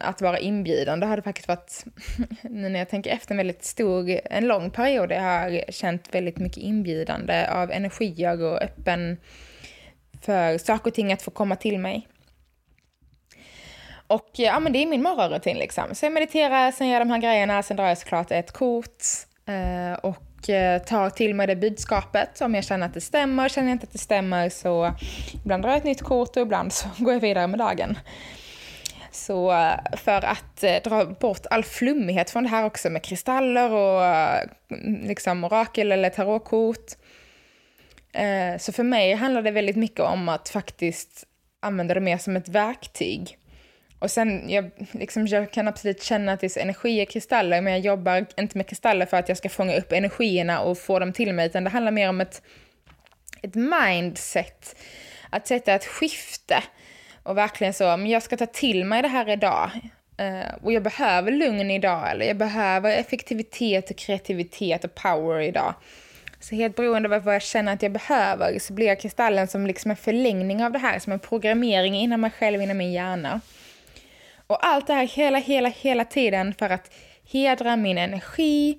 att 0.00 0.22
vara 0.22 0.38
inbjudande 0.38 1.06
har 1.06 1.16
det 1.16 1.22
faktiskt 1.22 1.48
varit, 1.48 1.84
nu 2.42 2.68
när 2.68 2.78
jag 2.78 2.88
tänker 2.88 3.10
efter, 3.10 3.30
en 3.30 3.36
väldigt 3.36 3.64
stor, 3.64 4.20
en 4.24 4.46
lång 4.48 4.70
period. 4.70 5.12
Jag 5.12 5.20
har 5.20 5.72
känt 5.72 6.14
väldigt 6.14 6.38
mycket 6.38 6.58
inbjudande 6.58 7.46
av 7.46 7.70
energier 7.70 8.42
och 8.42 8.62
öppen 8.62 9.16
för 10.22 10.58
saker 10.58 10.90
och 10.90 10.94
ting 10.94 11.12
att 11.12 11.22
få 11.22 11.30
komma 11.30 11.56
till 11.56 11.78
mig. 11.78 12.08
Och 14.14 14.40
eh, 14.40 14.44
ja, 14.44 14.60
men 14.60 14.72
det 14.72 14.82
är 14.82 14.86
min 14.86 15.02
morgonrutin 15.02 15.58
liksom. 15.58 15.94
Så 15.94 16.06
jag 16.06 16.12
mediterar, 16.12 16.72
sen 16.72 16.88
gör 16.88 16.94
jag 16.94 17.06
de 17.06 17.10
här 17.10 17.20
grejerna, 17.20 17.62
sen 17.62 17.76
drar 17.76 17.88
jag 17.88 17.98
såklart 17.98 18.30
ett 18.30 18.52
kort 18.52 19.04
eh, 19.46 19.98
och 20.02 20.50
eh, 20.50 20.82
tar 20.82 21.10
till 21.10 21.34
mig 21.34 21.46
det 21.46 21.56
budskapet. 21.56 22.40
Om 22.40 22.54
jag 22.54 22.64
känner 22.64 22.86
att 22.86 22.94
det 22.94 23.00
stämmer, 23.00 23.48
känner 23.48 23.68
jag 23.68 23.74
inte 23.74 23.84
att 23.84 23.92
det 23.92 23.98
stämmer 23.98 24.48
så 24.48 24.92
ibland 25.44 25.62
drar 25.62 25.70
jag 25.70 25.78
ett 25.78 25.84
nytt 25.84 26.02
kort 26.02 26.36
och 26.36 26.42
ibland 26.42 26.72
så 26.72 26.88
går 26.98 27.12
jag 27.12 27.20
vidare 27.20 27.46
med 27.46 27.58
dagen. 27.58 27.98
Så 29.10 29.52
eh, 29.52 29.96
för 29.96 30.24
att 30.24 30.62
eh, 30.64 30.76
dra 30.84 31.04
bort 31.04 31.46
all 31.50 31.64
flummighet 31.64 32.30
från 32.30 32.42
det 32.42 32.48
här 32.48 32.64
också 32.64 32.90
med 32.90 33.02
kristaller 33.02 33.72
och 33.72 34.04
eh, 34.04 34.48
liksom 35.02 35.44
orakel 35.44 35.92
eller 35.92 36.10
tarotkort. 36.10 36.86
Så 38.58 38.72
för 38.72 38.82
mig 38.82 39.14
handlar 39.14 39.42
det 39.42 39.50
väldigt 39.50 39.76
mycket 39.76 40.00
om 40.00 40.28
att 40.28 40.48
faktiskt 40.48 41.24
använda 41.60 41.94
det 41.94 42.00
mer 42.00 42.18
som 42.18 42.36
ett 42.36 42.48
verktyg. 42.48 43.38
Och 43.98 44.10
sen, 44.10 44.50
jag, 44.50 44.70
liksom, 44.92 45.26
jag 45.26 45.50
kan 45.50 45.68
absolut 45.68 46.02
känna 46.02 46.32
att 46.32 46.40
det 46.40 46.56
är 46.56 46.62
energi 46.62 47.00
i 47.00 47.06
kristaller, 47.06 47.60
men 47.60 47.72
jag 47.72 47.80
jobbar 47.80 48.26
inte 48.36 48.58
med 48.58 48.66
kristaller 48.66 49.06
för 49.06 49.16
att 49.16 49.28
jag 49.28 49.38
ska 49.38 49.48
fånga 49.48 49.76
upp 49.76 49.92
energierna 49.92 50.60
och 50.60 50.78
få 50.78 50.98
dem 50.98 51.12
till 51.12 51.32
mig, 51.32 51.46
utan 51.46 51.64
det 51.64 51.70
handlar 51.70 51.92
mer 51.92 52.08
om 52.08 52.20
ett, 52.20 52.42
ett 53.42 53.54
mindset. 53.54 54.76
Att 55.30 55.46
sätta 55.46 55.72
ett 55.72 55.84
skifte 55.84 56.62
och 57.22 57.36
verkligen 57.36 57.74
så, 57.74 57.84
men 57.84 58.06
jag 58.06 58.22
ska 58.22 58.36
ta 58.36 58.46
till 58.46 58.84
mig 58.84 59.02
det 59.02 59.08
här 59.08 59.28
idag. 59.28 59.70
Uh, 60.20 60.54
och 60.62 60.72
jag 60.72 60.82
behöver 60.82 61.32
lugn 61.32 61.70
idag, 61.70 62.10
eller 62.10 62.26
jag 62.26 62.36
behöver 62.36 62.90
effektivitet 62.90 63.90
och 63.90 63.96
kreativitet 63.96 64.84
och 64.84 64.94
power 64.94 65.40
idag. 65.40 65.74
Så 66.40 66.54
helt 66.54 66.76
beroende 66.76 67.16
av 67.16 67.22
vad 67.22 67.34
jag 67.34 67.42
känner 67.42 67.72
att 67.72 67.82
jag 67.82 67.92
behöver 67.92 68.58
så 68.58 68.72
blir 68.72 68.94
kristallen 68.94 69.48
som 69.48 69.66
liksom 69.66 69.90
en 69.90 69.96
förlängning 69.96 70.64
av 70.64 70.72
det 70.72 70.78
här, 70.78 70.98
som 70.98 71.12
en 71.12 71.18
programmering 71.18 71.96
inom 71.96 72.20
mig 72.20 72.30
själv, 72.30 72.62
inom 72.62 72.76
min 72.76 72.92
hjärna. 72.92 73.40
Och 74.46 74.66
allt 74.66 74.86
det 74.86 74.94
här 74.94 75.06
hela, 75.06 75.38
hela, 75.38 75.68
hela 75.68 76.04
tiden 76.04 76.54
för 76.54 76.70
att 76.70 76.90
hedra 77.32 77.76
min 77.76 77.98
energi, 77.98 78.78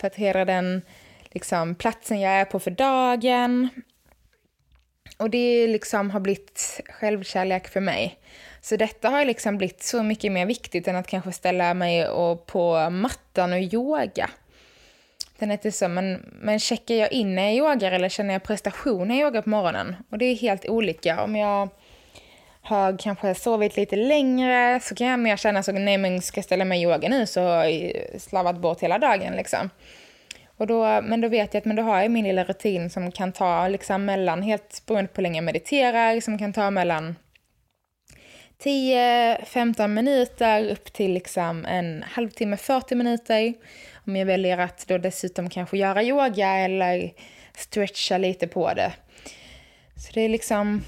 för 0.00 0.06
att 0.06 0.14
hedra 0.14 0.44
den 0.44 0.82
liksom, 1.24 1.74
platsen 1.74 2.20
jag 2.20 2.32
är 2.32 2.44
på 2.44 2.60
för 2.60 2.70
dagen. 2.70 3.68
Och 5.16 5.30
det 5.30 5.66
liksom 5.66 6.10
har 6.10 6.20
blivit 6.20 6.80
självkärlek 6.88 7.68
för 7.68 7.80
mig. 7.80 8.18
Så 8.60 8.76
detta 8.76 9.08
har 9.08 9.24
liksom 9.24 9.58
blivit 9.58 9.82
så 9.82 10.02
mycket 10.02 10.32
mer 10.32 10.46
viktigt 10.46 10.88
än 10.88 10.96
att 10.96 11.06
kanske 11.06 11.32
ställa 11.32 11.74
mig 11.74 12.08
och 12.08 12.46
på 12.46 12.90
mattan 12.90 13.52
och 13.52 13.58
yoga. 13.58 14.30
Den 15.38 15.50
är 15.50 15.70
så, 15.70 15.88
men, 15.88 16.32
men 16.40 16.58
checkar 16.58 16.94
jag 16.94 17.12
in 17.12 17.34
när 17.34 17.42
jag 17.42 17.54
yogar 17.54 17.92
eller 17.92 18.08
känner 18.08 18.32
jag 18.32 18.42
prestation 18.42 19.08
när 19.08 19.14
jag 19.14 19.26
yogar 19.26 19.42
på 19.42 19.48
morgonen? 19.48 19.96
Och 20.10 20.18
det 20.18 20.24
är 20.24 20.34
helt 20.34 20.68
olika. 20.68 21.22
Om 21.22 21.36
jag 21.36 21.68
har 22.64 22.98
kanske 22.98 23.34
sovit 23.34 23.76
lite 23.76 23.96
längre 23.96 24.80
så 24.82 24.94
kan 24.94 25.06
jag 25.06 25.18
mer 25.18 25.36
känna 25.36 25.62
så 25.62 25.72
nej 25.72 25.98
men 25.98 26.22
ska 26.22 26.38
jag 26.38 26.44
ställa 26.44 26.64
mig 26.64 26.80
i 26.80 26.82
yoga 26.82 27.08
nu 27.08 27.26
så 27.26 27.40
har 27.40 27.64
jag 27.64 27.92
slavat 28.20 28.56
bort 28.56 28.80
hela 28.80 28.98
dagen 28.98 29.36
liksom. 29.36 29.70
Och 30.56 30.66
då, 30.66 31.00
men 31.02 31.20
då 31.20 31.28
vet 31.28 31.54
jag 31.54 31.60
att 31.60 31.64
men 31.64 31.76
då 31.76 31.82
har 31.82 32.02
jag 32.02 32.10
min 32.10 32.24
lilla 32.24 32.44
rutin 32.44 32.90
som 32.90 33.12
kan 33.12 33.32
ta 33.32 33.68
liksom 33.68 34.04
mellan, 34.04 34.42
helt 34.42 34.82
beroende 34.86 35.08
på 35.08 35.16
hur 35.16 35.22
länge 35.22 35.36
jag 35.36 35.44
mediterar, 35.44 36.20
som 36.20 36.38
kan 36.38 36.52
ta 36.52 36.70
mellan 36.70 37.14
10-15 38.62 39.88
minuter 39.88 40.70
upp 40.70 40.92
till 40.92 41.12
liksom 41.12 41.64
en 41.64 42.02
halvtimme, 42.02 42.56
40 42.56 42.94
minuter. 42.94 43.54
Om 44.06 44.16
jag 44.16 44.26
väljer 44.26 44.58
att 44.58 44.86
då 44.88 44.98
dessutom 44.98 45.50
kanske 45.50 45.78
göra 45.78 46.02
yoga 46.02 46.48
eller 46.48 47.12
stretcha 47.56 48.18
lite 48.18 48.46
på 48.46 48.74
det. 48.74 48.92
Så 49.96 50.12
det 50.12 50.20
är 50.20 50.28
liksom 50.28 50.82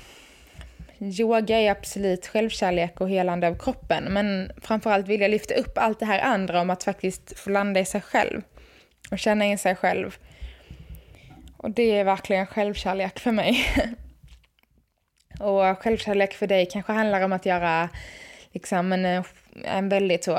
yoga 1.01 1.59
är 1.59 1.71
absolut 1.71 2.27
självkärlek 2.27 3.01
och 3.01 3.11
helande 3.11 3.49
av 3.49 3.59
kroppen, 3.59 4.05
men 4.05 4.53
framförallt 4.63 5.09
vill 5.09 5.21
jag 5.21 5.31
lyfta 5.31 5.55
upp 5.55 5.79
allt 5.79 6.01
det 6.01 6.07
här 6.07 6.21
andra 6.21 6.61
om 6.61 6.71
att 6.71 6.85
faktiskt 6.85 7.39
få 7.39 7.51
landa 7.51 7.81
i 7.81 7.85
sig 7.85 8.01
själv 8.01 8.43
och 9.11 9.19
känna 9.19 9.45
in 9.45 9.59
sig 9.59 9.75
själv. 9.75 10.17
Och 11.57 11.71
det 11.71 11.99
är 11.99 12.05
verkligen 12.05 12.47
självkärlek 12.47 13.19
för 13.19 13.33
mig. 13.33 13.67
och 15.41 15.79
självkärlek 15.79 16.35
för 16.35 16.47
dig 16.47 16.67
kanske 16.67 16.93
handlar 16.93 17.21
om 17.21 17.33
att 17.33 17.47
göra 17.47 17.89
liksom 18.53 18.93
en, 18.93 19.25
en 19.65 19.89
väldigt 19.89 20.25
så 20.25 20.39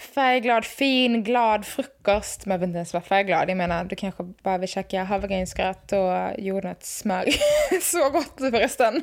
färgglad, 0.00 0.64
fin, 0.64 1.22
glad 1.22 1.66
frukost. 1.66 2.46
Man 2.46 2.58
behöver 2.58 2.66
inte 2.66 2.76
ens 2.76 2.92
vara 2.92 3.04
färgglad. 3.04 3.50
Jag 3.50 3.56
menar, 3.56 3.84
du 3.84 3.96
kanske 3.96 4.22
bara 4.22 4.58
vill 4.58 4.68
käka 4.68 5.04
havregrynsgröt 5.04 5.92
och 5.92 6.38
jordnötssmör. 6.38 7.24
Så 7.80 8.10
gott 8.10 8.34
förresten. 8.38 9.02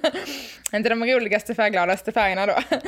inte 0.74 0.89
de 0.89 1.05
roligaste 1.05 1.55
färggladaste 1.55 2.12
färgerna 2.12 2.45
då. 2.45 2.57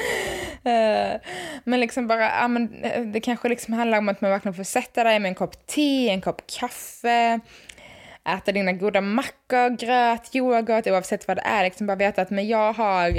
Eh, 0.66 1.20
men 1.64 1.80
liksom 1.80 2.08
bara, 2.08 2.22
ja, 2.22 2.48
men 2.48 2.84
eh, 2.84 3.02
det 3.02 3.20
kanske 3.20 3.50
liksom 3.50 3.74
handlar 3.74 3.98
om 3.98 4.10
att 4.10 4.22
man 4.22 4.32
verkligen 4.32 4.54
får 4.54 4.64
sätta 4.64 5.04
dig 5.04 5.20
med 5.20 5.30
en 5.30 5.36
kopp 5.36 5.68
te, 5.68 6.10
en 6.10 6.22
kopp 6.22 6.42
kaffe, 6.60 7.40
äta 8.30 8.52
dina 8.52 8.72
goda 8.72 9.02
mackor, 9.02 9.78
gröt, 9.78 10.36
yoghurt, 10.36 10.88
oavsett 10.88 11.28
vad 11.28 11.38
det 11.38 11.42
är. 11.42 11.64
Liksom 11.64 11.88
bara 11.88 11.96
veta 11.96 12.22
att 12.22 12.30
men 12.30 12.48
jag 12.48 12.74
har 12.74 13.14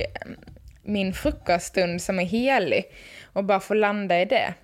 min 0.82 1.14
frukoststund 1.14 2.02
som 2.02 2.18
är 2.18 2.24
helig 2.24 2.84
och 3.32 3.44
bara 3.44 3.60
få 3.60 3.74
landa 3.74 4.20
i 4.20 4.24
det. 4.24 4.54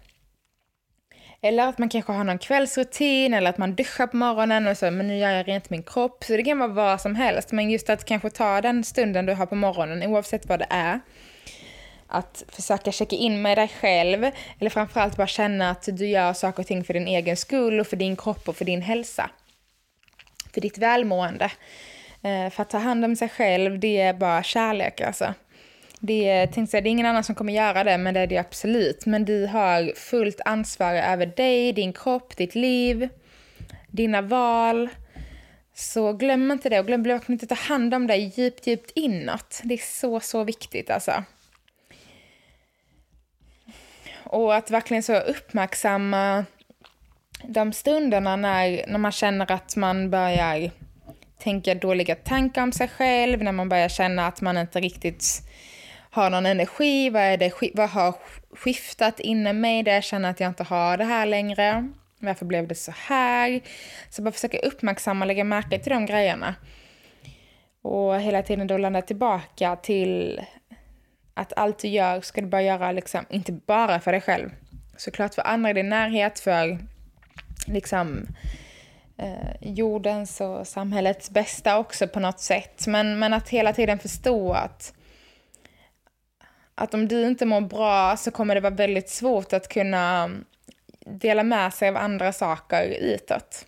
Eller 1.42 1.68
att 1.68 1.78
man 1.78 1.88
kanske 1.88 2.12
har 2.12 2.24
någon 2.24 2.38
kvällsrutin 2.38 3.34
eller 3.34 3.50
att 3.50 3.58
man 3.58 3.74
duschar 3.74 4.06
på 4.06 4.16
morgonen 4.16 4.66
och 4.66 4.76
så, 4.76 4.90
men 4.90 5.08
nu 5.08 5.18
gör 5.18 5.30
jag 5.30 5.48
rent 5.48 5.70
min 5.70 5.82
kropp. 5.82 6.24
Så 6.24 6.36
det 6.36 6.42
kan 6.42 6.58
vara 6.58 6.68
vad 6.68 7.00
som 7.00 7.14
helst, 7.14 7.52
men 7.52 7.70
just 7.70 7.90
att 7.90 8.04
kanske 8.04 8.30
ta 8.30 8.60
den 8.60 8.84
stunden 8.84 9.26
du 9.26 9.32
har 9.32 9.46
på 9.46 9.54
morgonen, 9.54 10.02
oavsett 10.02 10.46
vad 10.46 10.58
det 10.58 10.66
är. 10.70 11.00
Att 12.06 12.44
försöka 12.48 12.92
checka 12.92 13.16
in 13.16 13.42
med 13.42 13.58
dig 13.58 13.68
själv, 13.80 14.30
eller 14.58 14.70
framförallt 14.70 15.16
bara 15.16 15.26
känna 15.26 15.70
att 15.70 15.88
du 15.92 16.06
gör 16.06 16.32
saker 16.32 16.62
och 16.62 16.66
ting 16.66 16.84
för 16.84 16.94
din 16.94 17.08
egen 17.08 17.36
skull 17.36 17.80
och 17.80 17.86
för 17.86 17.96
din 17.96 18.16
kropp 18.16 18.48
och 18.48 18.56
för 18.56 18.64
din 18.64 18.82
hälsa. 18.82 19.30
För 20.54 20.60
ditt 20.60 20.78
välmående. 20.78 21.50
Eh, 22.22 22.50
för 22.50 22.62
att 22.62 22.70
ta 22.70 22.78
hand 22.78 23.04
om 23.04 23.16
sig 23.16 23.28
själv, 23.28 23.78
det 23.78 24.00
är 24.00 24.14
bara 24.14 24.42
kärlek 24.42 25.00
alltså. 25.00 25.34
Det 26.02 26.28
är, 26.28 26.46
tänkte 26.46 26.70
säga, 26.70 26.80
det 26.80 26.88
är 26.88 26.90
ingen 26.90 27.06
annan 27.06 27.24
som 27.24 27.34
kommer 27.34 27.52
göra 27.52 27.84
det, 27.84 27.98
men 27.98 28.14
det 28.14 28.20
är 28.20 28.26
det 28.26 28.38
absolut. 28.38 29.06
Men 29.06 29.24
du 29.24 29.46
har 29.46 29.94
fullt 29.96 30.40
ansvar 30.44 30.94
över 30.94 31.26
dig, 31.26 31.72
din 31.72 31.92
kropp, 31.92 32.36
ditt 32.36 32.54
liv, 32.54 33.08
dina 33.88 34.22
val. 34.22 34.88
Så 35.74 36.12
glöm 36.12 36.50
inte 36.50 36.68
det 36.68 36.80
och 36.80 36.86
glöm 36.86 37.02
verkligen 37.02 37.32
inte 37.32 37.46
ta 37.46 37.54
hand 37.54 37.94
om 37.94 38.06
dig 38.06 38.32
djupt, 38.36 38.66
djupt 38.66 38.90
inåt. 38.94 39.60
Det 39.64 39.74
är 39.74 40.00
så, 40.00 40.20
så 40.20 40.44
viktigt 40.44 40.90
alltså. 40.90 41.24
Och 44.24 44.54
att 44.54 44.70
verkligen 44.70 45.02
så 45.02 45.20
uppmärksamma 45.20 46.44
de 47.44 47.72
stunderna 47.72 48.36
när, 48.36 48.84
när 48.86 48.98
man 48.98 49.12
känner 49.12 49.52
att 49.52 49.76
man 49.76 50.10
börjar 50.10 50.70
tänka 51.38 51.74
dåliga 51.74 52.14
tankar 52.14 52.62
om 52.62 52.72
sig 52.72 52.88
själv, 52.88 53.42
när 53.42 53.52
man 53.52 53.68
börjar 53.68 53.88
känna 53.88 54.26
att 54.26 54.40
man 54.40 54.56
inte 54.56 54.80
riktigt 54.80 55.42
har 56.10 56.30
någon 56.30 56.46
energi, 56.46 57.10
vad, 57.10 57.22
är 57.22 57.36
det, 57.36 57.52
vad 57.74 57.88
har 57.88 58.14
skiftat 58.56 59.20
inom 59.20 59.60
mig 59.60 59.82
där 59.82 59.92
jag 59.94 60.04
känner 60.04 60.30
att 60.30 60.40
jag 60.40 60.48
inte 60.48 60.64
har 60.64 60.96
det 60.96 61.04
här 61.04 61.26
längre? 61.26 61.88
Varför 62.18 62.46
blev 62.46 62.68
det 62.68 62.74
så 62.74 62.92
här? 62.96 63.60
Så 64.10 64.22
bara 64.22 64.32
försöka 64.32 64.58
uppmärksamma 64.58 65.24
och 65.24 65.26
lägga 65.26 65.44
märke 65.44 65.78
till 65.78 65.92
de 65.92 66.06
grejerna. 66.06 66.54
Och 67.82 68.20
hela 68.20 68.42
tiden 68.42 68.66
då 68.66 68.78
landa 68.78 69.02
tillbaka 69.02 69.76
till 69.76 70.40
att 71.34 71.52
allt 71.56 71.78
du 71.78 71.88
gör 71.88 72.20
ska 72.20 72.40
du 72.40 72.46
bara 72.46 72.62
göra, 72.62 72.92
liksom, 72.92 73.24
inte 73.28 73.52
bara 73.52 74.00
för 74.00 74.12
dig 74.12 74.20
själv. 74.20 74.50
Såklart 74.96 75.34
för 75.34 75.46
andra 75.46 75.70
i 75.70 75.72
din 75.72 75.88
närhet, 75.88 76.40
för 76.40 76.78
liksom 77.66 78.26
eh, 79.18 79.56
jordens 79.60 80.40
och 80.40 80.66
samhällets 80.66 81.30
bästa 81.30 81.78
också 81.78 82.08
på 82.08 82.20
något 82.20 82.40
sätt. 82.40 82.86
Men, 82.86 83.18
men 83.18 83.34
att 83.34 83.48
hela 83.48 83.72
tiden 83.72 83.98
förstå 83.98 84.52
att 84.52 84.94
att 86.80 86.94
om 86.94 87.08
du 87.08 87.26
inte 87.26 87.46
mår 87.46 87.60
bra 87.60 88.16
så 88.16 88.30
kommer 88.30 88.54
det 88.54 88.60
vara 88.60 88.74
väldigt 88.74 89.10
svårt 89.10 89.52
att 89.52 89.68
kunna 89.68 90.30
dela 91.06 91.42
med 91.42 91.74
sig 91.74 91.88
av 91.88 91.96
andra 91.96 92.32
saker 92.32 92.96
utåt. 93.00 93.66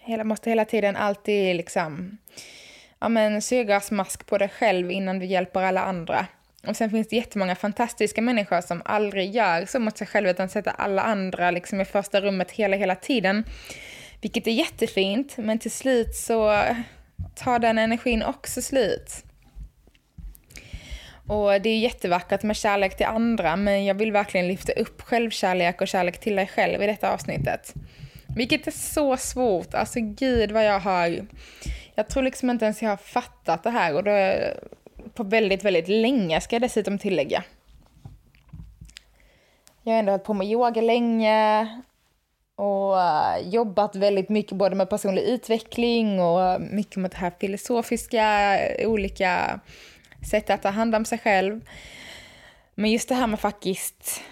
Hela, 0.00 0.24
måste 0.24 0.50
hela 0.50 0.64
tiden 0.64 0.96
alltid 0.96 1.56
liksom, 1.56 2.18
ja 2.98 3.08
men 3.08 3.42
syrgasmask 3.42 4.26
på 4.26 4.38
dig 4.38 4.48
själv 4.48 4.90
innan 4.90 5.18
du 5.18 5.26
hjälper 5.26 5.62
alla 5.62 5.82
andra. 5.82 6.26
Och 6.66 6.76
sen 6.76 6.90
finns 6.90 7.08
det 7.08 7.16
jättemånga 7.16 7.54
fantastiska 7.54 8.22
människor 8.22 8.60
som 8.60 8.82
aldrig 8.84 9.34
gör 9.34 9.66
så 9.66 9.78
mot 9.78 9.98
sig 9.98 10.06
själva 10.06 10.30
utan 10.30 10.48
sätter 10.48 10.72
alla 10.78 11.02
andra 11.02 11.50
liksom 11.50 11.80
i 11.80 11.84
första 11.84 12.20
rummet 12.20 12.50
hela, 12.50 12.76
hela 12.76 12.94
tiden. 12.94 13.44
Vilket 14.20 14.46
är 14.46 14.50
jättefint, 14.52 15.36
men 15.36 15.58
till 15.58 15.70
slut 15.70 16.14
så 16.14 16.64
tar 17.34 17.58
den 17.58 17.78
energin 17.78 18.22
också 18.22 18.62
slut. 18.62 19.24
Och 21.30 21.60
det 21.60 21.68
är 21.68 21.78
jättevackert 21.78 22.42
med 22.42 22.56
kärlek 22.56 22.96
till 22.96 23.06
andra, 23.06 23.56
men 23.56 23.84
jag 23.84 23.94
vill 23.94 24.12
verkligen 24.12 24.48
lyfta 24.48 24.72
upp 24.72 25.02
självkärlek 25.02 25.80
och 25.80 25.88
kärlek 25.88 26.20
till 26.20 26.36
dig 26.36 26.46
själv 26.46 26.82
i 26.82 26.86
detta 26.86 27.12
avsnittet. 27.12 27.74
Vilket 28.36 28.66
är 28.66 28.70
så 28.70 29.16
svårt, 29.16 29.74
alltså 29.74 29.98
gud 30.00 30.52
vad 30.52 30.64
jag 30.64 30.80
har... 30.80 31.26
Jag 31.94 32.08
tror 32.08 32.22
liksom 32.22 32.50
inte 32.50 32.64
ens 32.64 32.82
jag 32.82 32.88
har 32.88 32.96
fattat 32.96 33.62
det 33.62 33.70
här 33.70 33.94
och 33.94 34.04
det 34.04 34.56
på 35.14 35.24
väldigt, 35.24 35.64
väldigt 35.64 35.88
länge 35.88 36.40
ska 36.40 36.54
jag 36.54 36.62
dessutom 36.62 36.98
tillägga. 36.98 37.44
Jag 39.82 39.92
har 39.92 39.98
ändå 39.98 40.12
hållit 40.12 40.24
på 40.24 40.34
med 40.34 40.46
yoga 40.46 40.80
länge 40.80 41.68
och 42.56 43.00
eh, 43.00 43.48
jobbat 43.48 43.96
väldigt 43.96 44.28
mycket 44.28 44.56
både 44.56 44.76
med 44.76 44.90
personlig 44.90 45.22
utveckling 45.22 46.20
och 46.20 46.60
mycket 46.60 46.96
med 46.96 47.10
det 47.10 47.16
här 47.16 47.32
filosofiska, 47.40 48.58
olika 48.84 49.60
sätt 50.30 50.50
att 50.50 50.62
ta 50.62 50.68
hand 50.68 50.94
om 50.94 51.04
sig 51.04 51.18
själv. 51.18 51.60
Men 52.74 52.90
just 52.90 53.08
det 53.08 53.14
här 53.14 53.26
med 53.26 53.40
faktiskt 53.40 54.22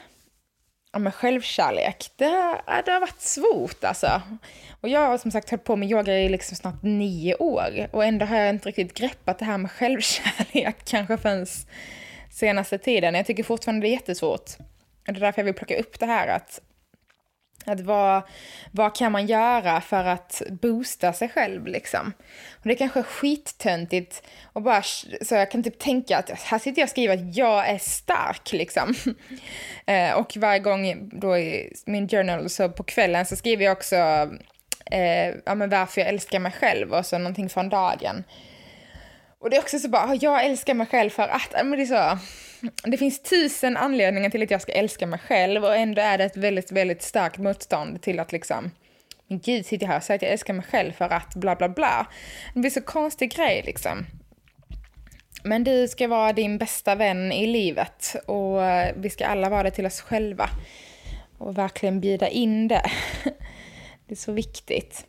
ja, 0.93 0.99
med 0.99 1.15
självkärlek, 1.15 2.11
det, 2.17 2.61
det 2.85 2.93
har 2.93 3.01
varit 3.01 3.21
svårt 3.21 3.85
alltså. 3.85 4.23
Och 4.81 4.89
jag 4.89 5.09
har 5.09 5.19
som 5.19 5.31
sagt 5.31 5.51
hållit 5.51 5.65
på 5.65 5.77
med 5.77 5.91
yoga 5.91 6.19
i 6.19 6.29
liksom 6.29 6.57
snart 6.57 6.83
nio 6.83 7.35
år 7.35 7.89
och 7.91 8.05
ändå 8.05 8.27
har 8.27 8.37
jag 8.37 8.49
inte 8.49 8.69
riktigt 8.69 8.95
greppat 8.95 9.39
det 9.39 9.45
här 9.45 9.59
med 9.59 9.71
självkärlek 9.71 10.77
kanske 10.85 11.17
förrän 11.17 11.47
senaste 12.31 12.79
tiden. 12.79 13.15
Jag 13.15 13.27
tycker 13.27 13.43
fortfarande 13.43 13.87
det 13.87 13.91
är 13.91 13.93
jättesvårt. 13.93 14.51
Och 15.07 15.13
det 15.13 15.19
är 15.19 15.21
därför 15.21 15.41
jag 15.41 15.45
vill 15.45 15.55
plocka 15.55 15.79
upp 15.79 16.01
det 16.01 16.07
här 16.07 16.29
att 16.29 16.61
att 17.67 17.81
vad, 17.81 18.23
vad 18.73 18.97
kan 18.97 19.13
man 19.13 19.27
göra 19.27 19.81
för 19.81 20.05
att 20.05 20.43
boosta 20.51 21.13
sig 21.13 21.29
själv 21.29 21.67
liksom? 21.67 22.13
Och 22.53 22.69
det 22.69 22.73
är 22.73 22.79
kanske 22.79 23.03
skittöntigt 23.03 24.23
och 24.53 24.63
bara 24.63 24.83
så 25.23 25.35
jag 25.35 25.51
kan 25.51 25.63
typ 25.63 25.79
tänka 25.79 26.19
att 26.19 26.31
här 26.31 26.59
sitter 26.59 26.81
jag 26.81 26.87
och 26.87 26.91
skriver 26.91 27.15
att 27.15 27.37
jag 27.37 27.69
är 27.69 27.79
stark 27.79 28.53
liksom. 28.53 28.95
eh, 29.87 30.13
och 30.13 30.37
varje 30.37 30.59
gång 30.59 31.11
då 31.13 31.39
i 31.39 31.73
min 31.87 32.09
journal 32.09 32.49
så 32.49 32.69
på 32.69 32.83
kvällen 32.83 33.27
så 33.27 33.37
skriver 33.37 33.65
jag 33.65 33.73
också 33.73 33.97
eh, 34.91 35.35
ja, 35.47 35.55
men 35.55 35.71
varför 35.71 36.01
jag 36.01 36.09
älskar 36.09 36.39
mig 36.39 36.53
själv 36.53 36.93
och 36.93 37.07
så 37.07 37.19
någonting 37.19 37.49
från 37.49 37.69
dagen. 37.69 38.25
Och 39.41 39.51
det 39.51 39.57
är 39.57 39.61
också 39.61 39.79
så 39.79 39.89
bara, 39.89 40.03
ah, 40.03 40.15
jag 40.21 40.45
älskar 40.45 40.75
mig 40.75 40.87
själv 40.87 41.11
för 41.11 41.29
att, 41.29 41.53
men 41.53 41.71
det 41.71 41.83
är 41.83 41.87
så 41.87 42.19
det 42.83 42.97
finns 42.97 43.23
tusen 43.23 43.77
anledningar 43.77 44.31
till 44.31 44.43
att 44.43 44.51
jag 44.51 44.63
ska 44.63 44.73
älska 44.73 45.07
mig 45.07 45.19
själv 45.19 45.65
och 45.65 45.77
ändå 45.77 46.03
är 46.03 46.19
det 46.19 46.25
ett 46.25 46.37
väldigt, 46.37 46.73
väldigt 46.73 47.03
starkt 47.03 47.39
motstånd 47.39 48.03
till 48.03 48.21
att 48.21 48.33
liksom 48.33 48.71
men 49.29 49.39
gud, 49.39 49.67
sitter 49.67 49.87
jag 49.87 49.91
här 49.91 49.99
och 49.99 50.03
säger 50.03 50.19
att 50.19 50.23
jag 50.23 50.33
älskar 50.33 50.55
mig 50.55 50.65
själv 50.65 50.93
för 50.93 51.05
att 51.05 51.35
bla 51.35 51.57
bla 51.57 51.69
bla. 51.69 52.07
Det 52.55 52.61
blir 52.61 52.71
så 52.71 52.81
konstig 52.81 53.33
grej 53.33 53.63
liksom. 53.67 54.07
Men 55.43 55.65
du 55.65 55.89
ska 55.89 56.09
vara 56.09 56.33
din 56.33 56.59
bästa 56.59 56.95
vän 56.95 57.33
i 57.33 57.47
livet 57.47 58.17
och 58.27 58.65
eh, 58.65 58.95
vi 58.97 59.11
ska 59.11 59.27
alla 59.27 59.51
vara 59.51 59.63
det 59.63 59.71
till 59.71 59.87
oss 59.87 60.01
själva. 60.01 60.51
Och 61.39 61.59
verkligen 61.59 62.01
bjuda 62.01 62.29
in 62.29 62.69
det. 62.69 62.91
Det 64.07 64.15
är 64.15 64.17
så 64.17 64.33
viktigt. 64.33 65.07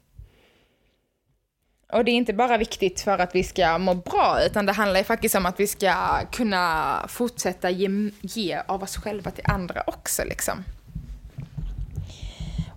Och 1.93 2.05
det 2.05 2.11
är 2.11 2.15
inte 2.15 2.33
bara 2.33 2.57
viktigt 2.57 3.01
för 3.01 3.17
att 3.17 3.35
vi 3.35 3.43
ska 3.43 3.77
må 3.77 3.93
bra, 3.93 4.39
utan 4.45 4.65
det 4.65 4.71
handlar 4.71 4.99
ju 4.99 5.03
faktiskt 5.03 5.35
om 5.35 5.45
att 5.45 5.59
vi 5.59 5.67
ska 5.67 5.93
kunna 6.31 6.95
fortsätta 7.07 7.69
ge, 7.69 8.11
ge 8.21 8.61
av 8.67 8.83
oss 8.83 8.97
själva 8.97 9.31
till 9.31 9.43
andra 9.47 9.83
också 9.87 10.23
liksom. 10.23 10.63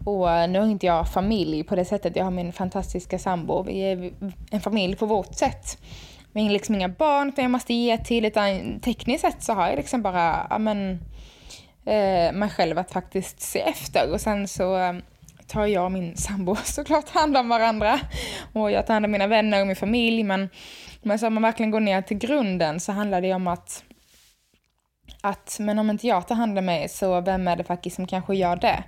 Och 0.05 0.51
nu 0.51 0.59
har 0.59 0.67
inte 0.67 0.87
jag 0.87 1.13
familj 1.13 1.65
på 1.65 1.77
det 1.77 1.85
sättet, 1.85 2.17
jag 2.17 2.25
har 2.25 2.31
min 2.31 2.53
fantastiska 2.53 3.19
sambo. 3.19 3.63
Vi 3.63 3.81
är 3.81 4.13
en 4.51 4.61
familj 4.61 4.97
på 4.97 5.07
vårt 5.07 5.35
sätt. 5.35 5.79
Vi 6.33 6.43
har 6.43 6.51
liksom 6.51 6.75
inga 6.75 6.89
barn 6.89 7.29
utan 7.29 7.45
jag 7.45 7.51
måste 7.51 7.75
ge 7.75 7.99
till, 7.99 8.25
utan 8.25 8.81
tekniskt 8.81 9.21
sett 9.21 9.43
så 9.43 9.53
har 9.53 9.69
jag 9.69 9.77
liksom 9.77 10.03
bara, 10.03 10.47
ja 10.51 10.59
men, 10.59 10.93
eh, 11.85 12.33
mig 12.33 12.51
själv 12.57 12.79
att 12.79 12.91
faktiskt 12.91 13.41
se 13.41 13.61
efter. 13.61 14.13
Och 14.13 14.21
sen 14.21 14.49
så 14.49 14.77
eh, 14.77 14.93
tar 15.53 15.67
jag 15.67 15.85
och 15.85 15.93
min 15.93 16.17
sambo 16.17 16.57
såklart 16.65 17.09
hand 17.09 17.37
om 17.37 17.49
varandra. 17.49 18.01
Och 18.53 18.71
jag 18.71 18.87
tar 18.87 18.95
hand 18.95 19.05
om 19.05 19.13
mina 19.13 19.27
vänner 19.27 19.61
och 19.61 19.67
min 19.67 19.77
familj. 19.77 20.23
Men, 20.23 20.49
men 21.03 21.19
så 21.19 21.27
om 21.27 21.35
man 21.35 21.43
verkligen 21.43 21.71
går 21.71 21.81
ner 21.81 22.03
till 22.03 22.19
grunden 22.19 22.81
så 22.81 22.93
handlar 22.93 23.21
det 23.21 23.35
om 23.35 23.47
att 23.47 23.85
att 25.21 25.57
men 25.61 25.79
om 25.79 25.91
inte 25.91 26.07
jag 26.07 26.29
tar 26.29 26.35
hand 26.35 26.59
om 26.59 26.65
mig 26.65 26.89
så 26.89 27.21
vem 27.21 27.49
är 27.49 27.57
det 27.57 27.65
faktiskt 27.65 27.97
som 27.97 28.07
kanske 28.07 28.35
gör 28.35 28.57
det? 28.57 28.85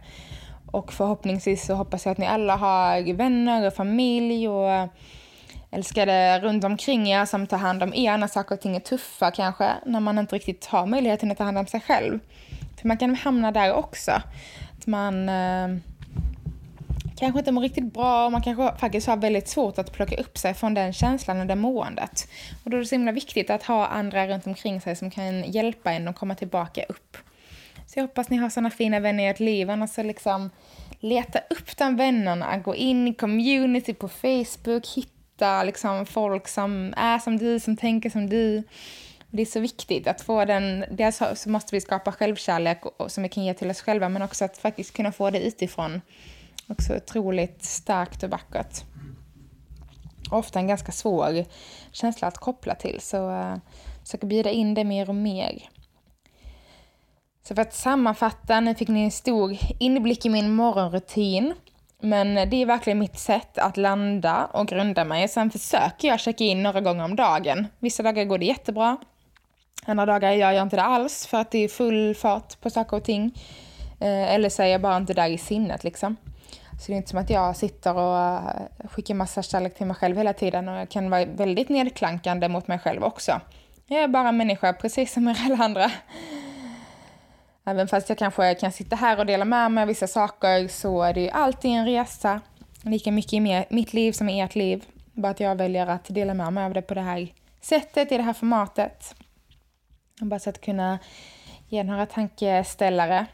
Och 0.73 0.93
förhoppningsvis 0.93 1.67
så 1.67 1.75
hoppas 1.75 2.05
jag 2.05 2.13
att 2.13 2.19
ni 2.19 2.27
alla 2.27 2.57
har 2.57 3.13
vänner 3.13 3.67
och 3.67 3.75
familj 3.75 4.49
och 4.49 4.89
älskade 5.71 6.41
runt 6.41 6.65
omkring 6.65 7.09
er 7.09 7.25
som 7.25 7.47
tar 7.47 7.59
hand 7.59 7.83
om 7.83 7.95
er 7.95 8.19
när 8.19 8.27
saker 8.27 8.55
och 8.55 8.61
ting 8.61 8.77
är 8.77 8.81
tuffa 8.81 9.31
kanske, 9.31 9.71
när 9.87 10.01
man 10.01 10.19
inte 10.19 10.35
riktigt 10.37 10.67
har 10.67 10.87
möjligheten 10.87 11.31
att 11.31 11.39
ta 11.39 11.45
hand 11.45 11.59
om 11.59 11.67
sig 11.67 11.81
själv. 11.81 12.19
För 12.81 12.89
man 12.89 12.97
kan 12.97 13.15
hamna 13.15 13.53
där 13.53 13.73
också. 13.73 14.13
Att 14.79 14.87
man 14.87 15.29
eh, 15.29 15.69
kanske 17.17 17.39
inte 17.39 17.53
mår 17.53 17.63
riktigt 17.63 17.93
bra 17.93 18.27
och 18.27 18.33
man 18.33 18.43
kanske 18.43 18.79
faktiskt 18.79 19.07
har 19.07 19.17
väldigt 19.17 19.49
svårt 19.49 19.79
att 19.79 19.93
plocka 19.93 20.17
upp 20.17 20.39
sig 20.39 20.55
från 20.55 20.75
den 20.75 20.93
känslan 20.93 21.41
och 21.41 21.47
det 21.47 21.55
måendet. 21.55 22.29
Och 22.65 22.71
då 22.71 22.77
är 22.77 22.81
det 22.81 22.87
så 22.87 22.95
himla 22.95 23.13
viktigt 23.13 23.51
att 23.51 23.63
ha 23.63 23.87
andra 23.87 24.27
runt 24.27 24.47
omkring 24.47 24.81
sig 24.81 24.97
som 24.97 25.11
kan 25.11 25.45
hjälpa 25.45 25.93
en 25.93 26.09
att 26.09 26.17
komma 26.17 26.35
tillbaka 26.35 26.85
upp. 26.89 27.17
Så 27.87 27.99
jag 27.99 28.05
hoppas 28.05 28.29
ni 28.29 28.37
har 28.37 28.51
sådana 28.51 28.71
fina 28.71 29.01
vänner 29.01 29.25
i 29.25 29.27
ert 29.27 29.41
liv. 29.41 29.71
Annars 29.71 29.91
så 29.91 30.03
liksom 30.03 30.51
leta 31.01 31.39
upp 31.39 31.77
de 31.77 31.97
vännerna, 31.97 32.59
gå 32.59 32.75
in 32.75 33.09
i 33.09 33.15
community 33.15 33.95
på 33.95 34.09
Facebook, 34.09 34.87
hitta 34.97 35.65
liksom 35.65 36.07
folk 36.07 36.49
som 36.49 36.95
är 36.97 37.19
som 37.19 37.39
du, 37.39 37.61
som 37.61 37.77
tänker 37.77 38.11
som 38.11 38.29
du. 38.29 38.63
Det 39.31 39.43
är 39.43 39.47
så 39.47 39.61
viktigt 39.61 40.07
att 40.07 40.21
få 40.21 40.45
den, 40.45 40.85
dels 40.91 41.23
så 41.35 41.51
måste 41.51 41.77
vi 41.77 41.81
skapa 41.81 42.13
självkärlek 42.13 42.83
som 43.07 43.23
vi 43.23 43.29
kan 43.29 43.45
ge 43.45 43.55
till 43.55 43.71
oss 43.71 43.83
själva, 43.83 44.09
men 44.09 44.23
också 44.23 44.45
att 44.45 44.59
faktiskt 44.59 44.97
kunna 44.97 45.13
få 45.13 45.31
det 45.31 45.41
utifrån. 45.41 46.01
Också 46.69 46.97
otroligt 46.97 47.65
starkt 47.65 48.23
och 48.23 48.31
vackert. 48.31 48.85
Ofta 50.31 50.59
en 50.59 50.67
ganska 50.67 50.93
svår 50.93 51.45
känsla 51.93 52.29
att 52.29 52.39
koppla 52.39 52.75
till, 52.75 53.01
så 53.01 53.31
uh, 53.31 53.57
försöker 54.03 54.27
bjuda 54.27 54.51
in 54.51 54.75
det 54.75 54.85
mer 54.85 55.09
och 55.09 55.15
mer. 55.15 55.69
Så 57.49 57.55
för 57.55 57.63
att 57.63 57.75
sammanfatta, 57.75 58.61
nu 58.61 58.75
fick 58.75 58.89
ni 58.89 59.05
en 59.05 59.11
stor 59.11 59.57
inblick 59.79 60.27
i 60.27 60.29
min 60.29 60.55
morgonrutin. 60.55 61.55
Men 62.01 62.51
det 62.51 62.57
är 62.57 62.67
verkligen 62.67 62.99
mitt 62.99 63.19
sätt 63.19 63.59
att 63.59 63.77
landa 63.77 64.45
och 64.45 64.69
grunda 64.69 65.05
mig. 65.05 65.29
Sen 65.29 65.51
försöker 65.51 66.09
jag 66.09 66.21
checka 66.21 66.45
in 66.45 66.63
några 66.63 66.81
gånger 66.81 67.05
om 67.05 67.17
dagen. 67.17 67.67
Vissa 67.79 68.03
dagar 68.03 68.25
går 68.25 68.39
det 68.39 68.45
jättebra. 68.45 68.97
Andra 69.87 70.07
dagar 70.07 70.33
gör 70.33 70.51
jag 70.51 70.63
inte 70.63 70.77
det 70.77 70.83
alls 70.83 71.27
för 71.27 71.39
att 71.39 71.51
det 71.51 71.59
är 71.59 71.69
full 71.69 72.15
fart 72.15 72.61
på 72.61 72.71
saker 72.71 72.97
och 72.97 73.05
ting. 73.05 73.35
Eh, 74.01 74.35
eller 74.35 74.49
så 74.49 74.63
är 74.63 74.67
jag 74.67 74.81
bara 74.81 74.97
inte 74.97 75.15
där 75.15 75.29
i 75.29 75.39
sinnet 75.39 75.85
liksom. 75.85 76.17
Så 76.79 76.87
det 76.87 76.93
är 76.93 76.97
inte 76.97 77.11
som 77.11 77.19
att 77.19 77.31
jag 77.31 77.57
sitter 77.57 77.95
och 77.95 78.19
eh, 78.19 78.89
skickar 78.91 79.15
massa 79.15 79.43
kärlek 79.43 79.75
till 79.75 79.87
mig 79.87 79.97
själv 79.97 80.17
hela 80.17 80.33
tiden 80.33 80.69
och 80.69 80.77
jag 80.77 80.89
kan 80.89 81.11
vara 81.11 81.25
väldigt 81.25 81.69
nedklankande 81.69 82.49
mot 82.49 82.69
mig 82.69 82.79
själv 82.79 83.05
också. 83.05 83.41
Jag 83.87 84.03
är 84.03 84.09
bara 84.09 84.33
människa 84.33 84.73
precis 84.73 85.13
som 85.13 85.35
alla 85.39 85.65
andra. 85.65 85.91
Även 87.67 87.89
fast 87.89 88.09
jag 88.09 88.19
kanske 88.19 88.55
kan 88.55 88.73
sitta 88.73 88.97
här 88.97 89.19
och 89.19 89.27
dela 89.27 89.45
med 89.45 89.73
mig 89.73 89.83
av 89.83 89.89
vissa 89.89 90.07
saker 90.07 90.69
så 90.69 91.03
är 91.03 91.15
det 91.15 91.21
ju 91.21 91.31
alltid 91.31 91.71
en 91.71 91.87
resa. 91.87 92.41
Lika 92.83 93.13
mycket 93.13 93.33
i 93.33 93.67
mitt 93.71 93.93
liv 93.93 94.13
som 94.13 94.29
i 94.29 94.41
ert 94.41 94.55
liv. 94.55 94.85
Bara 95.13 95.31
att 95.31 95.41
jag 95.41 95.57
väljer 95.57 95.87
att 95.87 96.05
dela 96.09 96.35
med 96.35 96.53
mig 96.53 96.65
av 96.65 96.73
det 96.73 96.83
på 96.83 96.95
det 96.95 97.01
här 97.01 97.33
sättet, 97.61 98.13
i 98.13 98.17
det 98.17 98.23
här 98.23 98.33
formatet. 98.33 99.15
Bara 100.21 100.41
så 100.41 100.51
att 100.51 100.61
kunna 100.61 100.99
ge 101.69 101.83
några 101.83 102.07
tankeställare. 102.07 103.27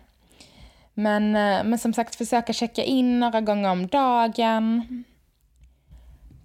Men, 1.00 1.36
eh, 1.36 1.64
men 1.64 1.78
som 1.78 1.92
sagt, 1.92 2.14
försöka 2.14 2.52
checka 2.52 2.82
in 2.82 3.20
några 3.20 3.40
gånger 3.40 3.70
om 3.70 3.86
dagen. 3.86 5.04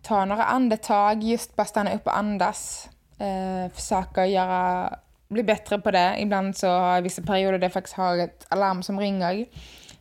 Ta 0.02 0.26
några 0.26 0.44
andetag, 0.44 1.24
just 1.24 1.56
bara 1.56 1.66
stanna 1.66 1.94
upp 1.94 2.08
och 2.08 2.18
andas. 2.18 2.90
Eh, 3.20 3.72
försöka 3.74 4.26
göra 4.26 4.94
bli 5.28 5.44
bättre 5.44 5.80
på 5.80 5.92
det. 5.92 6.16
Ibland 6.20 6.58
så 6.58 6.68
har 6.68 6.96
jag 6.96 7.02
vissa 7.02 7.22
perioder 7.22 7.58
där 7.58 7.66
jag 7.66 7.74
faktiskt 7.74 7.96
har 7.98 8.18
ett 8.18 8.46
alarm 8.50 8.84
som 8.84 9.00
ringer. 9.00 9.46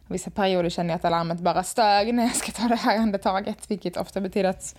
Vissa 0.06 0.30
perioder 0.30 0.70
känner 0.70 0.90
jag 0.90 0.96
att 0.96 1.04
alarmet 1.04 1.40
bara 1.40 1.62
stör 1.62 2.12
när 2.12 2.22
jag 2.22 2.34
ska 2.34 2.52
ta 2.52 2.68
det 2.68 2.76
här 2.76 2.98
andetaget, 2.98 3.70
vilket 3.70 3.96
ofta 3.96 4.20
betyder 4.20 4.50
att 4.50 4.76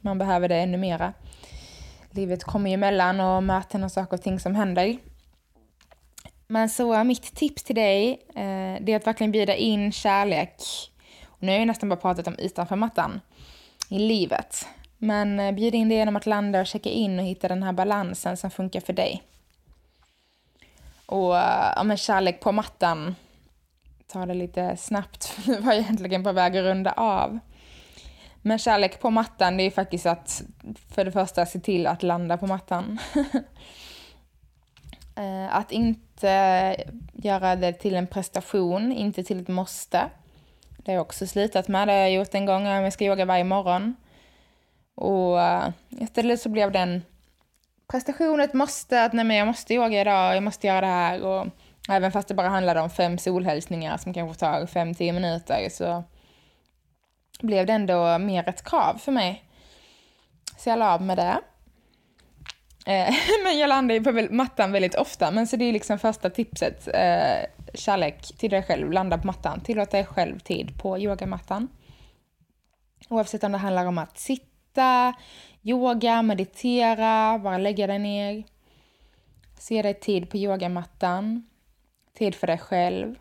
man 0.00 0.18
behöver 0.18 0.48
det 0.48 0.56
ännu 0.56 0.78
mera. 0.78 1.12
Livet 2.10 2.44
kommer 2.44 2.70
ju 2.70 2.74
emellan 2.74 3.20
och 3.20 3.42
möten 3.42 3.84
och 3.84 3.92
saker 3.92 4.16
och 4.16 4.22
ting 4.22 4.40
som 4.40 4.54
händer. 4.54 4.98
Men 6.46 6.68
så 6.68 7.04
mitt 7.04 7.34
tips 7.34 7.62
till 7.62 7.74
dig, 7.74 8.12
eh, 8.28 8.76
det 8.80 8.92
är 8.92 8.96
att 8.96 9.06
verkligen 9.06 9.32
bjuda 9.32 9.54
in 9.54 9.92
kärlek. 9.92 10.62
Och 11.24 11.42
nu 11.42 11.52
har 11.52 11.58
jag 11.58 11.66
nästan 11.66 11.88
bara 11.88 11.96
pratat 11.96 12.26
om 12.26 12.38
utanför 12.38 12.76
mattan 12.76 13.20
i 13.88 13.98
livet. 13.98 14.66
Men 14.98 15.40
eh, 15.40 15.52
bjud 15.52 15.74
in 15.74 15.88
det 15.88 15.94
genom 15.94 16.16
att 16.16 16.26
landa 16.26 16.60
och 16.60 16.66
checka 16.66 16.90
in 16.90 17.18
och 17.18 17.24
hitta 17.24 17.48
den 17.48 17.62
här 17.62 17.72
balansen 17.72 18.36
som 18.36 18.50
funkar 18.50 18.80
för 18.80 18.92
dig. 18.92 19.22
Och 21.06 21.36
eh, 21.36 21.72
ja, 21.76 21.82
men 21.82 21.96
kärlek 21.96 22.40
på 22.40 22.52
mattan. 22.52 23.14
Ta 24.06 24.26
det 24.26 24.34
lite 24.34 24.76
snabbt, 24.76 25.24
för 25.24 25.50
nu 25.50 25.60
var 25.60 25.72
jag 25.72 25.82
egentligen 25.82 26.24
på 26.24 26.32
väg 26.32 26.56
att 26.56 26.64
runda 26.64 26.92
av. 26.92 27.38
Men 28.42 28.58
kärlek 28.58 29.00
på 29.00 29.10
mattan, 29.10 29.56
det 29.56 29.62
är 29.62 29.70
faktiskt 29.70 30.06
att 30.06 30.42
för 30.94 31.04
det 31.04 31.12
första 31.12 31.46
se 31.46 31.60
till 31.60 31.86
att 31.86 32.02
landa 32.02 32.36
på 32.36 32.46
mattan. 32.46 32.98
Eh, 35.18 35.56
att 35.56 35.72
inte 35.72 36.05
Eh, 36.24 36.76
göra 37.12 37.56
det 37.56 37.72
till 37.72 37.94
en 37.94 38.06
prestation, 38.06 38.92
inte 38.92 39.22
till 39.22 39.40
ett 39.40 39.48
måste. 39.48 40.10
Det 40.76 40.90
har 40.90 40.94
jag 40.94 41.02
också 41.02 41.26
slitat 41.26 41.68
med. 41.68 41.88
Det 41.88 41.92
har 41.92 42.00
jag 42.00 42.12
gjort 42.12 42.34
en 42.34 42.46
gång 42.46 42.66
jag 42.66 42.92
ska 42.92 43.04
yoga 43.04 43.24
varje 43.24 43.44
morgon. 43.44 43.94
Och 44.94 45.40
eh, 45.40 45.68
istället 45.88 46.40
så 46.40 46.48
blev 46.48 46.72
den 46.72 47.02
prestation, 47.88 48.40
ett 48.40 48.54
måste, 48.54 49.04
att 49.04 49.12
nej 49.12 49.24
men 49.24 49.36
jag 49.36 49.46
måste 49.46 49.74
yoga 49.74 50.00
idag, 50.00 50.36
jag 50.36 50.42
måste 50.42 50.66
göra 50.66 50.80
det 50.80 50.86
här. 50.86 51.22
Och 51.24 51.46
även 51.88 52.12
fast 52.12 52.28
det 52.28 52.34
bara 52.34 52.48
handlade 52.48 52.80
om 52.80 52.90
fem 52.90 53.18
solhälsningar 53.18 53.96
som 53.96 54.14
kanske 54.14 54.40
tar 54.40 54.66
fem, 54.66 54.94
tio 54.94 55.12
minuter 55.12 55.68
så 55.70 56.04
blev 57.40 57.66
det 57.66 57.72
ändå 57.72 58.18
mer 58.18 58.48
ett 58.48 58.64
krav 58.64 58.98
för 58.98 59.12
mig. 59.12 59.44
Så 60.58 60.68
jag 60.68 60.78
la 60.78 60.94
av 60.94 61.02
med 61.02 61.16
det. 61.16 61.38
Eh, 62.86 63.14
men 63.44 63.58
jag 63.58 63.68
landar 63.68 63.94
ju 63.94 64.04
på 64.04 64.34
mattan 64.34 64.72
väldigt 64.72 64.94
ofta, 64.94 65.30
men 65.30 65.46
så 65.46 65.56
det 65.56 65.64
är 65.64 65.72
liksom 65.72 65.98
första 65.98 66.30
tipset. 66.30 66.88
Eh, 66.88 67.46
kärlek 67.74 68.22
till 68.38 68.50
dig 68.50 68.62
själv, 68.62 68.92
landa 68.92 69.18
på 69.18 69.26
mattan. 69.26 69.60
Tillåt 69.60 69.90
dig 69.90 70.04
själv 70.04 70.38
tid 70.38 70.78
på 70.78 70.98
yogamattan. 70.98 71.68
Oavsett 73.08 73.44
om 73.44 73.52
det 73.52 73.58
handlar 73.58 73.86
om 73.86 73.98
att 73.98 74.18
sitta, 74.18 75.14
yoga, 75.62 76.22
meditera, 76.22 77.38
bara 77.38 77.58
lägga 77.58 77.86
dig 77.86 77.98
ner. 77.98 78.44
Se 79.58 79.82
dig 79.82 79.94
tid 79.94 80.30
på 80.30 80.36
yogamattan. 80.36 81.46
Tid 82.18 82.34
för 82.34 82.46
dig 82.46 82.58
själv. 82.58 83.18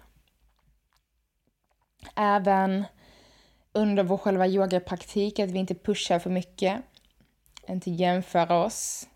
Även 2.15 2.86
under 3.71 4.04
vår 4.04 4.17
själva 4.17 4.47
yogapraktik, 4.47 5.39
att 5.39 5.51
vi 5.51 5.60
inte 5.60 5.75
pushar 5.75 6.19
för 6.19 6.30
mycket. 6.30 6.82
Inte 7.67 7.91
jämföra 7.91 8.63
oss. 8.63 9.08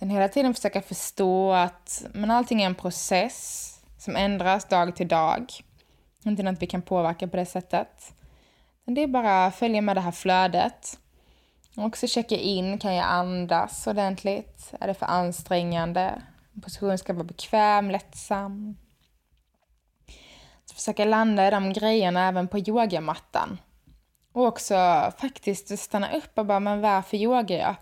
Den 0.00 0.10
hela 0.10 0.28
tiden 0.28 0.54
försöka 0.54 0.82
förstå 0.82 1.52
att 1.52 2.04
men 2.12 2.30
allting 2.30 2.62
är 2.62 2.66
en 2.66 2.74
process 2.74 3.66
som 3.98 4.16
ändras 4.16 4.64
dag 4.64 4.96
till 4.96 5.08
dag. 5.08 5.52
Inte 6.24 6.42
något 6.42 6.62
vi 6.62 6.66
kan 6.66 6.82
påverka 6.82 7.28
på 7.28 7.36
det 7.36 7.46
sättet. 7.46 8.12
Det 8.84 9.02
är 9.02 9.06
bara 9.06 9.46
att 9.46 9.54
följa 9.54 9.82
med 9.82 9.96
det 9.96 10.00
här 10.00 10.12
flödet. 10.12 10.98
Också 11.76 12.06
checka 12.06 12.36
in, 12.36 12.78
kan 12.78 12.94
jag 12.94 13.06
andas 13.06 13.86
ordentligt? 13.86 14.74
Är 14.80 14.86
det 14.86 14.94
för 14.94 15.06
ansträngande? 15.06 16.22
Positionen 16.62 16.98
ska 16.98 17.12
vara 17.12 17.24
bekväm, 17.24 17.90
lättsam. 17.90 18.76
Så 20.64 20.74
försöka 20.74 21.04
landa 21.04 21.48
i 21.48 21.50
de 21.50 21.72
grejerna 21.72 22.28
även 22.28 22.48
på 22.48 22.58
yogamattan. 22.58 23.60
Och 24.32 24.44
också 24.44 24.74
faktiskt 25.18 25.78
stanna 25.78 26.12
upp 26.16 26.38
och 26.38 26.46
bara, 26.46 26.60
men 26.60 26.80
varför 26.80 27.16
yogar 27.16 27.56
jag? 27.56 27.76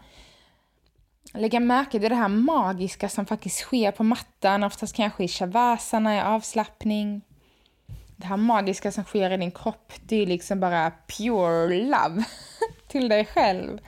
Lägga 1.35 1.61
märke 1.61 1.91
till 1.91 2.11
det 2.11 2.15
här 2.15 2.29
magiska 2.29 3.09
som 3.09 3.27
faktiskt 3.27 3.59
sker 3.59 3.93
på 3.93 4.05
mattan, 4.05 4.65
oftast 4.65 4.97
kanske 4.97 5.25
i 5.25 5.29
shavasana, 5.29 6.17
i 6.17 6.21
avslappning. 6.21 7.23
Det 8.17 8.27
här 8.27 8.37
magiska 8.37 8.93
som 8.93 9.05
sker 9.05 9.31
i 9.31 9.37
din 9.37 9.51
kropp, 9.51 9.93
det 10.03 10.17
är 10.17 10.27
liksom 10.27 10.61
bara 10.61 10.93
pure 11.07 11.85
love. 11.85 12.25
till 12.89 13.09
dig 13.09 13.25
själv. 13.25 13.79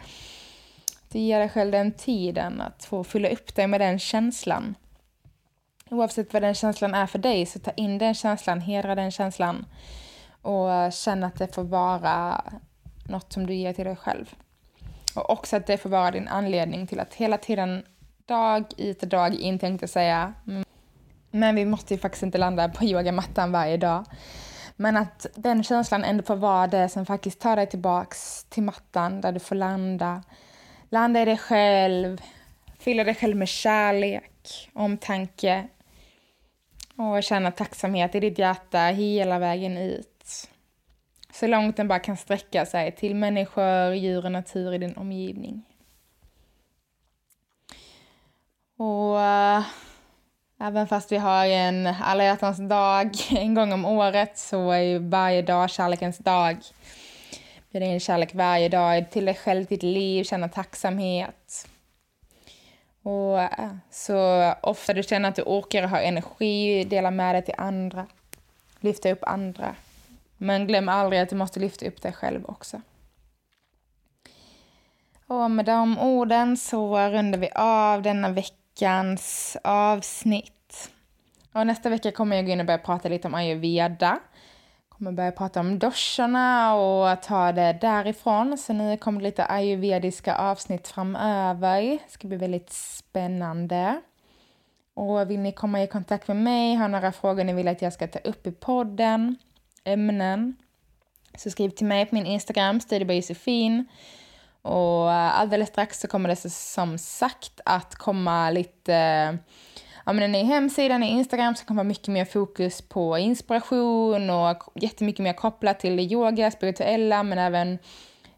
Du 1.08 1.18
ger 1.18 1.38
dig 1.38 1.48
själv 1.48 1.72
den 1.72 1.92
tiden 1.92 2.60
att 2.60 2.84
få 2.84 3.04
fylla 3.04 3.28
upp 3.28 3.54
dig 3.54 3.66
med 3.66 3.80
den 3.80 3.98
känslan. 3.98 4.74
Oavsett 5.90 6.32
vad 6.32 6.42
den 6.42 6.54
känslan 6.54 6.94
är 6.94 7.06
för 7.06 7.18
dig, 7.18 7.46
så 7.46 7.58
ta 7.58 7.70
in 7.70 7.98
den 7.98 8.14
känslan, 8.14 8.60
hedra 8.60 8.94
den 8.94 9.10
känslan 9.10 9.66
och 10.42 10.92
känn 10.92 11.24
att 11.24 11.38
det 11.38 11.54
får 11.54 11.64
vara 11.64 12.44
något 13.08 13.32
som 13.32 13.46
du 13.46 13.54
ger 13.54 13.72
till 13.72 13.84
dig 13.84 13.96
själv. 13.96 14.34
Och 15.14 15.30
också 15.30 15.56
att 15.56 15.66
det 15.66 15.78
får 15.78 15.90
vara 15.90 16.10
din 16.10 16.28
anledning 16.28 16.86
till 16.86 17.00
att 17.00 17.14
hela 17.14 17.38
tiden, 17.38 17.84
dag 18.26 18.64
ut 18.76 19.02
och 19.02 19.08
dag 19.08 19.34
in, 19.34 19.58
tänkte 19.58 19.88
säga, 19.88 20.34
mm. 20.46 20.64
men 21.30 21.54
vi 21.54 21.64
måste 21.64 21.94
ju 21.94 22.00
faktiskt 22.00 22.22
inte 22.22 22.38
landa 22.38 22.68
på 22.68 22.84
yogamattan 22.84 23.52
varje 23.52 23.76
dag. 23.76 24.04
Men 24.76 24.96
att 24.96 25.26
den 25.34 25.64
känslan 25.64 26.04
ändå 26.04 26.22
får 26.22 26.36
vara 26.36 26.66
det 26.66 26.88
som 26.88 27.06
faktiskt 27.06 27.40
tar 27.40 27.56
dig 27.56 27.66
tillbaks 27.66 28.44
till 28.44 28.62
mattan 28.62 29.20
där 29.20 29.32
du 29.32 29.40
får 29.40 29.56
landa. 29.56 30.22
Landa 30.88 31.22
i 31.22 31.24
dig 31.24 31.38
själv, 31.38 32.20
fylla 32.78 33.04
dig 33.04 33.14
själv 33.14 33.36
med 33.36 33.48
kärlek, 33.48 34.70
omtanke 34.72 35.68
och 36.96 37.22
känna 37.22 37.50
tacksamhet 37.50 38.14
i 38.14 38.20
ditt 38.20 38.38
hjärta 38.38 38.78
hela 38.78 39.38
vägen 39.38 39.78
ut. 39.78 40.19
Så 41.32 41.46
långt 41.46 41.76
den 41.76 41.88
bara 41.88 41.98
kan 41.98 42.16
sträcka 42.16 42.66
sig 42.66 42.92
till 42.92 43.14
människor, 43.14 43.94
djur 43.94 44.24
och 44.24 44.32
natur 44.32 44.74
i 44.74 44.78
din 44.78 44.96
omgivning. 44.96 45.62
Och 48.76 49.20
eh, 49.20 49.62
Även 50.62 50.88
fast 50.88 51.12
vi 51.12 51.16
har 51.16 51.46
en 51.46 51.86
alla 51.86 52.24
hjärtans 52.24 52.58
dag 52.58 53.10
en 53.30 53.54
gång 53.54 53.72
om 53.72 53.84
året 53.84 54.38
så 54.38 54.70
är 54.70 54.80
ju 54.80 54.98
varje 54.98 55.42
dag 55.42 55.70
kärlekens 55.70 56.18
dag. 56.18 56.56
Bjuda 57.70 57.86
in 57.86 58.00
kärlek 58.00 58.34
varje 58.34 58.68
dag 58.68 59.10
till 59.10 59.24
dig 59.24 59.34
själv, 59.34 59.66
ditt 59.66 59.82
liv, 59.82 60.24
känna 60.24 60.48
tacksamhet. 60.48 61.68
Och 63.02 63.40
äh, 63.40 63.74
så 63.90 64.52
ofta 64.60 64.94
du 64.94 65.02
känner 65.02 65.28
att 65.28 65.36
du 65.36 65.42
orkar 65.42 65.82
och 65.82 65.88
har 65.88 66.00
energi, 66.00 66.84
dela 66.84 67.10
med 67.10 67.34
dig 67.34 67.44
till 67.44 67.54
andra. 67.58 68.06
Lyfta 68.80 69.10
upp 69.10 69.22
andra. 69.22 69.74
Men 70.42 70.66
glöm 70.66 70.88
aldrig 70.88 71.20
att 71.20 71.28
du 71.28 71.36
måste 71.36 71.60
lyfta 71.60 71.86
upp 71.86 72.02
dig 72.02 72.12
själv 72.12 72.44
också. 72.44 72.80
Och 75.26 75.50
med 75.50 75.64
de 75.64 75.98
orden 75.98 76.56
så 76.56 76.98
rundar 76.98 77.38
vi 77.38 77.50
av 77.54 78.02
denna 78.02 78.28
veckans 78.28 79.56
avsnitt. 79.64 80.90
Och 81.52 81.66
nästa 81.66 81.88
vecka 81.88 82.12
kommer 82.12 82.36
jag 82.36 82.46
gå 82.46 82.52
in 82.52 82.60
och 82.60 82.66
börja 82.66 82.78
prata 82.78 83.08
lite 83.08 83.28
om 83.28 83.34
ayurveda. 83.34 84.20
Kommer 84.88 85.12
börja 85.12 85.32
prata 85.32 85.60
om 85.60 85.78
doshorna 85.78 86.74
och 86.74 87.22
ta 87.22 87.52
det 87.52 87.78
därifrån. 87.80 88.58
Så 88.58 88.72
nu 88.72 88.96
kommer 88.96 89.20
det 89.20 89.24
lite 89.24 89.44
ayurvediska 89.44 90.36
avsnitt 90.36 90.88
framöver. 90.88 91.82
Det 91.82 92.10
ska 92.12 92.28
bli 92.28 92.36
väldigt 92.36 92.72
spännande. 92.72 94.00
Och 94.94 95.30
vill 95.30 95.40
ni 95.40 95.52
komma 95.52 95.82
i 95.82 95.86
kontakt 95.86 96.28
med 96.28 96.36
mig, 96.36 96.74
har 96.74 96.88
några 96.88 97.12
frågor 97.12 97.44
ni 97.44 97.52
vill 97.52 97.68
att 97.68 97.82
jag 97.82 97.92
ska 97.92 98.06
ta 98.06 98.18
upp 98.18 98.46
i 98.46 98.52
podden, 98.52 99.36
ämnen, 99.84 100.56
så 101.38 101.50
skriv 101.50 101.70
till 101.70 101.86
mig 101.86 102.06
på 102.06 102.14
min 102.14 102.26
Instagram, 102.26 102.80
Josefin. 102.90 103.86
Och 104.62 105.12
eh, 105.12 105.40
alldeles 105.40 105.68
strax 105.68 106.00
så 106.00 106.08
kommer 106.08 106.28
det 106.28 106.36
som 106.50 106.98
sagt 106.98 107.60
att 107.64 107.94
komma 107.94 108.50
lite 108.50 108.94
eh, 108.94 109.34
ja, 110.06 110.12
men 110.12 110.22
en 110.22 110.32
ny 110.32 110.42
hemsida, 110.42 110.94
en 110.94 111.00
ny 111.00 111.06
Instagram 111.06 111.54
som 111.54 111.66
kommer 111.66 111.84
mycket 111.84 112.08
mer 112.08 112.24
fokus 112.24 112.82
på 112.82 113.18
inspiration 113.18 114.30
och 114.30 114.62
jättemycket 114.74 115.22
mer 115.22 115.32
kopplat 115.32 115.80
till 115.80 116.00
yoga, 116.00 116.50
spirituella 116.50 117.22
men 117.22 117.38
även 117.38 117.78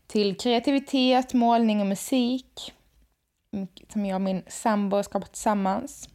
till 0.06 0.36
kreativitet, 0.36 1.34
målning 1.34 1.80
och 1.80 1.86
musik 1.86 2.72
som 3.92 4.06
jag 4.06 4.14
och 4.14 4.20
min 4.20 4.42
sambo 4.48 5.02
skapat 5.02 5.32
tillsammans. 5.32 6.08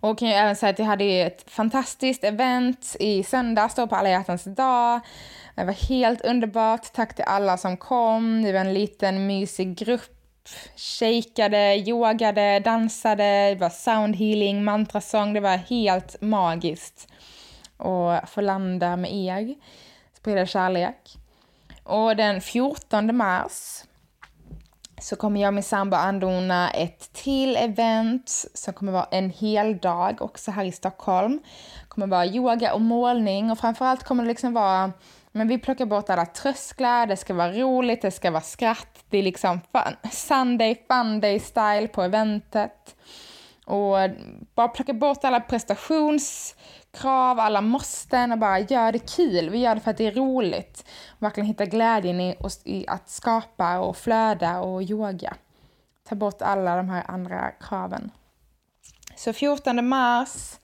Och 0.00 0.18
kan 0.18 0.28
jag 0.28 0.40
även 0.40 0.56
säga 0.56 0.70
att 0.70 0.78
jag 0.78 0.86
hade 0.86 1.04
ett 1.04 1.50
fantastiskt 1.50 2.24
event 2.24 2.96
i 3.00 3.22
söndags 3.22 3.74
då 3.74 3.86
på 3.86 3.96
alla 3.96 4.10
hjärtans 4.10 4.44
dag. 4.44 5.00
Det 5.54 5.64
var 5.64 5.72
helt 5.72 6.20
underbart. 6.20 6.92
Tack 6.92 7.14
till 7.14 7.24
alla 7.24 7.56
som 7.56 7.76
kom. 7.76 8.42
Det 8.42 8.52
var 8.52 8.60
en 8.60 8.74
liten 8.74 9.26
mysig 9.26 9.76
grupp. 9.76 10.14
Shakade, 10.76 11.76
yogade, 11.76 12.60
dansade, 12.60 13.48
det 13.48 13.60
var 13.60 13.70
soundhealing, 13.70 14.64
mantrasång. 14.64 15.34
Det 15.34 15.40
var 15.40 15.56
helt 15.56 16.20
magiskt 16.20 17.08
att 17.76 18.30
få 18.30 18.40
landa 18.40 18.96
med 18.96 19.14
er. 19.14 19.54
Sprida 20.14 20.46
kärlek. 20.46 21.18
Och 21.82 22.16
den 22.16 22.40
14 22.40 23.16
mars 23.16 23.84
så 25.00 25.16
kommer 25.16 25.40
jag 25.40 25.48
och 25.48 25.54
min 25.54 25.62
sambo 25.62 25.96
anordna 25.96 26.70
ett 26.70 27.12
till 27.12 27.56
event 27.56 28.44
som 28.54 28.74
kommer 28.74 28.92
vara 28.92 29.06
en 29.10 29.30
hel 29.30 29.78
dag 29.78 30.22
också 30.22 30.50
här 30.50 30.64
i 30.64 30.72
Stockholm. 30.72 31.40
Det 31.82 31.88
kommer 31.88 32.06
vara 32.06 32.26
yoga 32.26 32.74
och 32.74 32.80
målning 32.80 33.50
och 33.50 33.58
framförallt 33.58 34.04
kommer 34.04 34.22
det 34.22 34.28
liksom 34.28 34.52
vara 34.52 34.92
men 35.32 35.48
vi 35.48 35.58
plockar 35.58 35.86
bort 35.86 36.10
alla 36.10 36.26
trösklar, 36.26 37.06
det 37.06 37.16
ska 37.16 37.34
vara 37.34 37.52
roligt, 37.52 38.02
det 38.02 38.10
ska 38.10 38.30
vara 38.30 38.42
skratt. 38.42 39.04
Det 39.10 39.18
är 39.18 39.22
liksom 39.22 39.60
fun, 39.72 40.10
Sunday 40.10 40.84
fun 40.88 41.20
day 41.20 41.40
style 41.40 41.88
på 41.88 42.02
eventet. 42.02 42.96
Och 43.68 43.96
bara 44.54 44.68
plocka 44.68 44.92
bort 44.92 45.24
alla 45.24 45.40
prestationskrav, 45.40 47.40
alla 47.40 47.60
måsten 47.60 48.32
och 48.32 48.38
bara 48.38 48.58
gör 48.58 48.92
det 48.92 49.16
kul. 49.16 49.50
Vi 49.50 49.58
gör 49.58 49.74
det 49.74 49.80
för 49.80 49.90
att 49.90 49.96
det 49.96 50.06
är 50.06 50.12
roligt. 50.12 50.84
Och 51.08 51.22
verkligen 51.22 51.46
hitta 51.46 51.64
glädjen 51.64 52.20
i, 52.20 52.36
i 52.64 52.84
att 52.88 53.10
skapa 53.10 53.78
och 53.78 53.96
flöda 53.96 54.60
och 54.60 54.82
yoga. 54.82 55.36
Ta 56.08 56.14
bort 56.14 56.42
alla 56.42 56.76
de 56.76 56.88
här 56.88 57.10
andra 57.10 57.50
kraven. 57.50 58.10
Så 59.16 59.32
14 59.32 59.88
mars, 59.88 60.56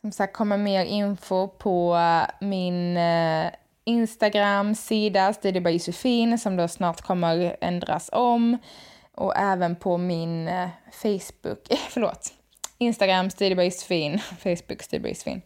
som 0.00 0.12
sagt 0.12 0.36
kommer 0.36 0.56
mer 0.56 0.84
info 0.84 1.48
på 1.48 1.96
eh, 1.96 2.46
min 2.46 2.96
eh, 2.96 3.50
Instagram-sida, 3.84 5.32
Studio 5.32 5.62
by 5.62 5.70
Josefin, 5.70 6.38
som 6.38 6.56
då 6.56 6.68
snart 6.68 7.00
kommer 7.00 7.56
ändras 7.60 8.10
om. 8.12 8.58
Och 9.20 9.36
även 9.36 9.76
på 9.76 9.98
min 9.98 10.48
eh, 10.48 10.68
Facebook, 10.92 11.70
eh, 11.70 11.78
förlåt, 11.88 12.32
Instagram, 12.78 13.30
Studio 13.30 13.70
Facebook, 14.38 14.82
Studio. 14.82 15.40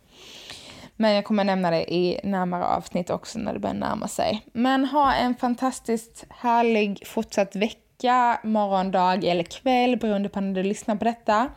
Men 0.96 1.12
jag 1.12 1.24
kommer 1.24 1.44
nämna 1.44 1.70
det 1.70 1.94
i 1.94 2.20
närmare 2.24 2.64
avsnitt 2.64 3.10
också 3.10 3.38
när 3.38 3.52
det 3.52 3.58
börjar 3.58 3.74
närma 3.74 4.08
sig. 4.08 4.46
Men 4.52 4.84
ha 4.84 5.14
en 5.14 5.34
fantastiskt 5.34 6.24
härlig 6.30 7.06
fortsatt 7.06 7.56
vecka, 7.56 8.40
morgon, 8.44 8.90
dag 8.90 9.24
eller 9.24 9.44
kväll 9.44 9.96
beroende 9.96 10.28
på 10.28 10.40
när 10.40 10.54
du 10.54 10.62
lyssnar 10.62 10.96
på 10.96 11.04
detta. 11.04 11.50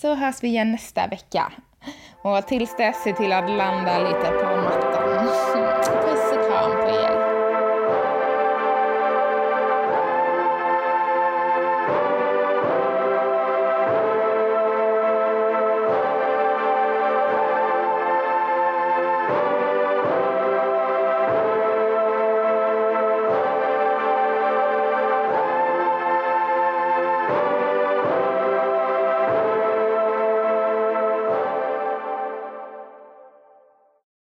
Så 0.00 0.14
hörs 0.14 0.42
vi 0.42 0.48
igen 0.48 0.72
nästa 0.72 1.06
vecka. 1.06 1.52
Och 2.22 2.46
tills 2.46 2.76
dess, 2.76 3.02
se 3.02 3.12
till 3.12 3.32
att 3.32 3.50
landa 3.50 3.98
lite 3.98 4.30
på 4.30 4.56
mattan 4.56 4.91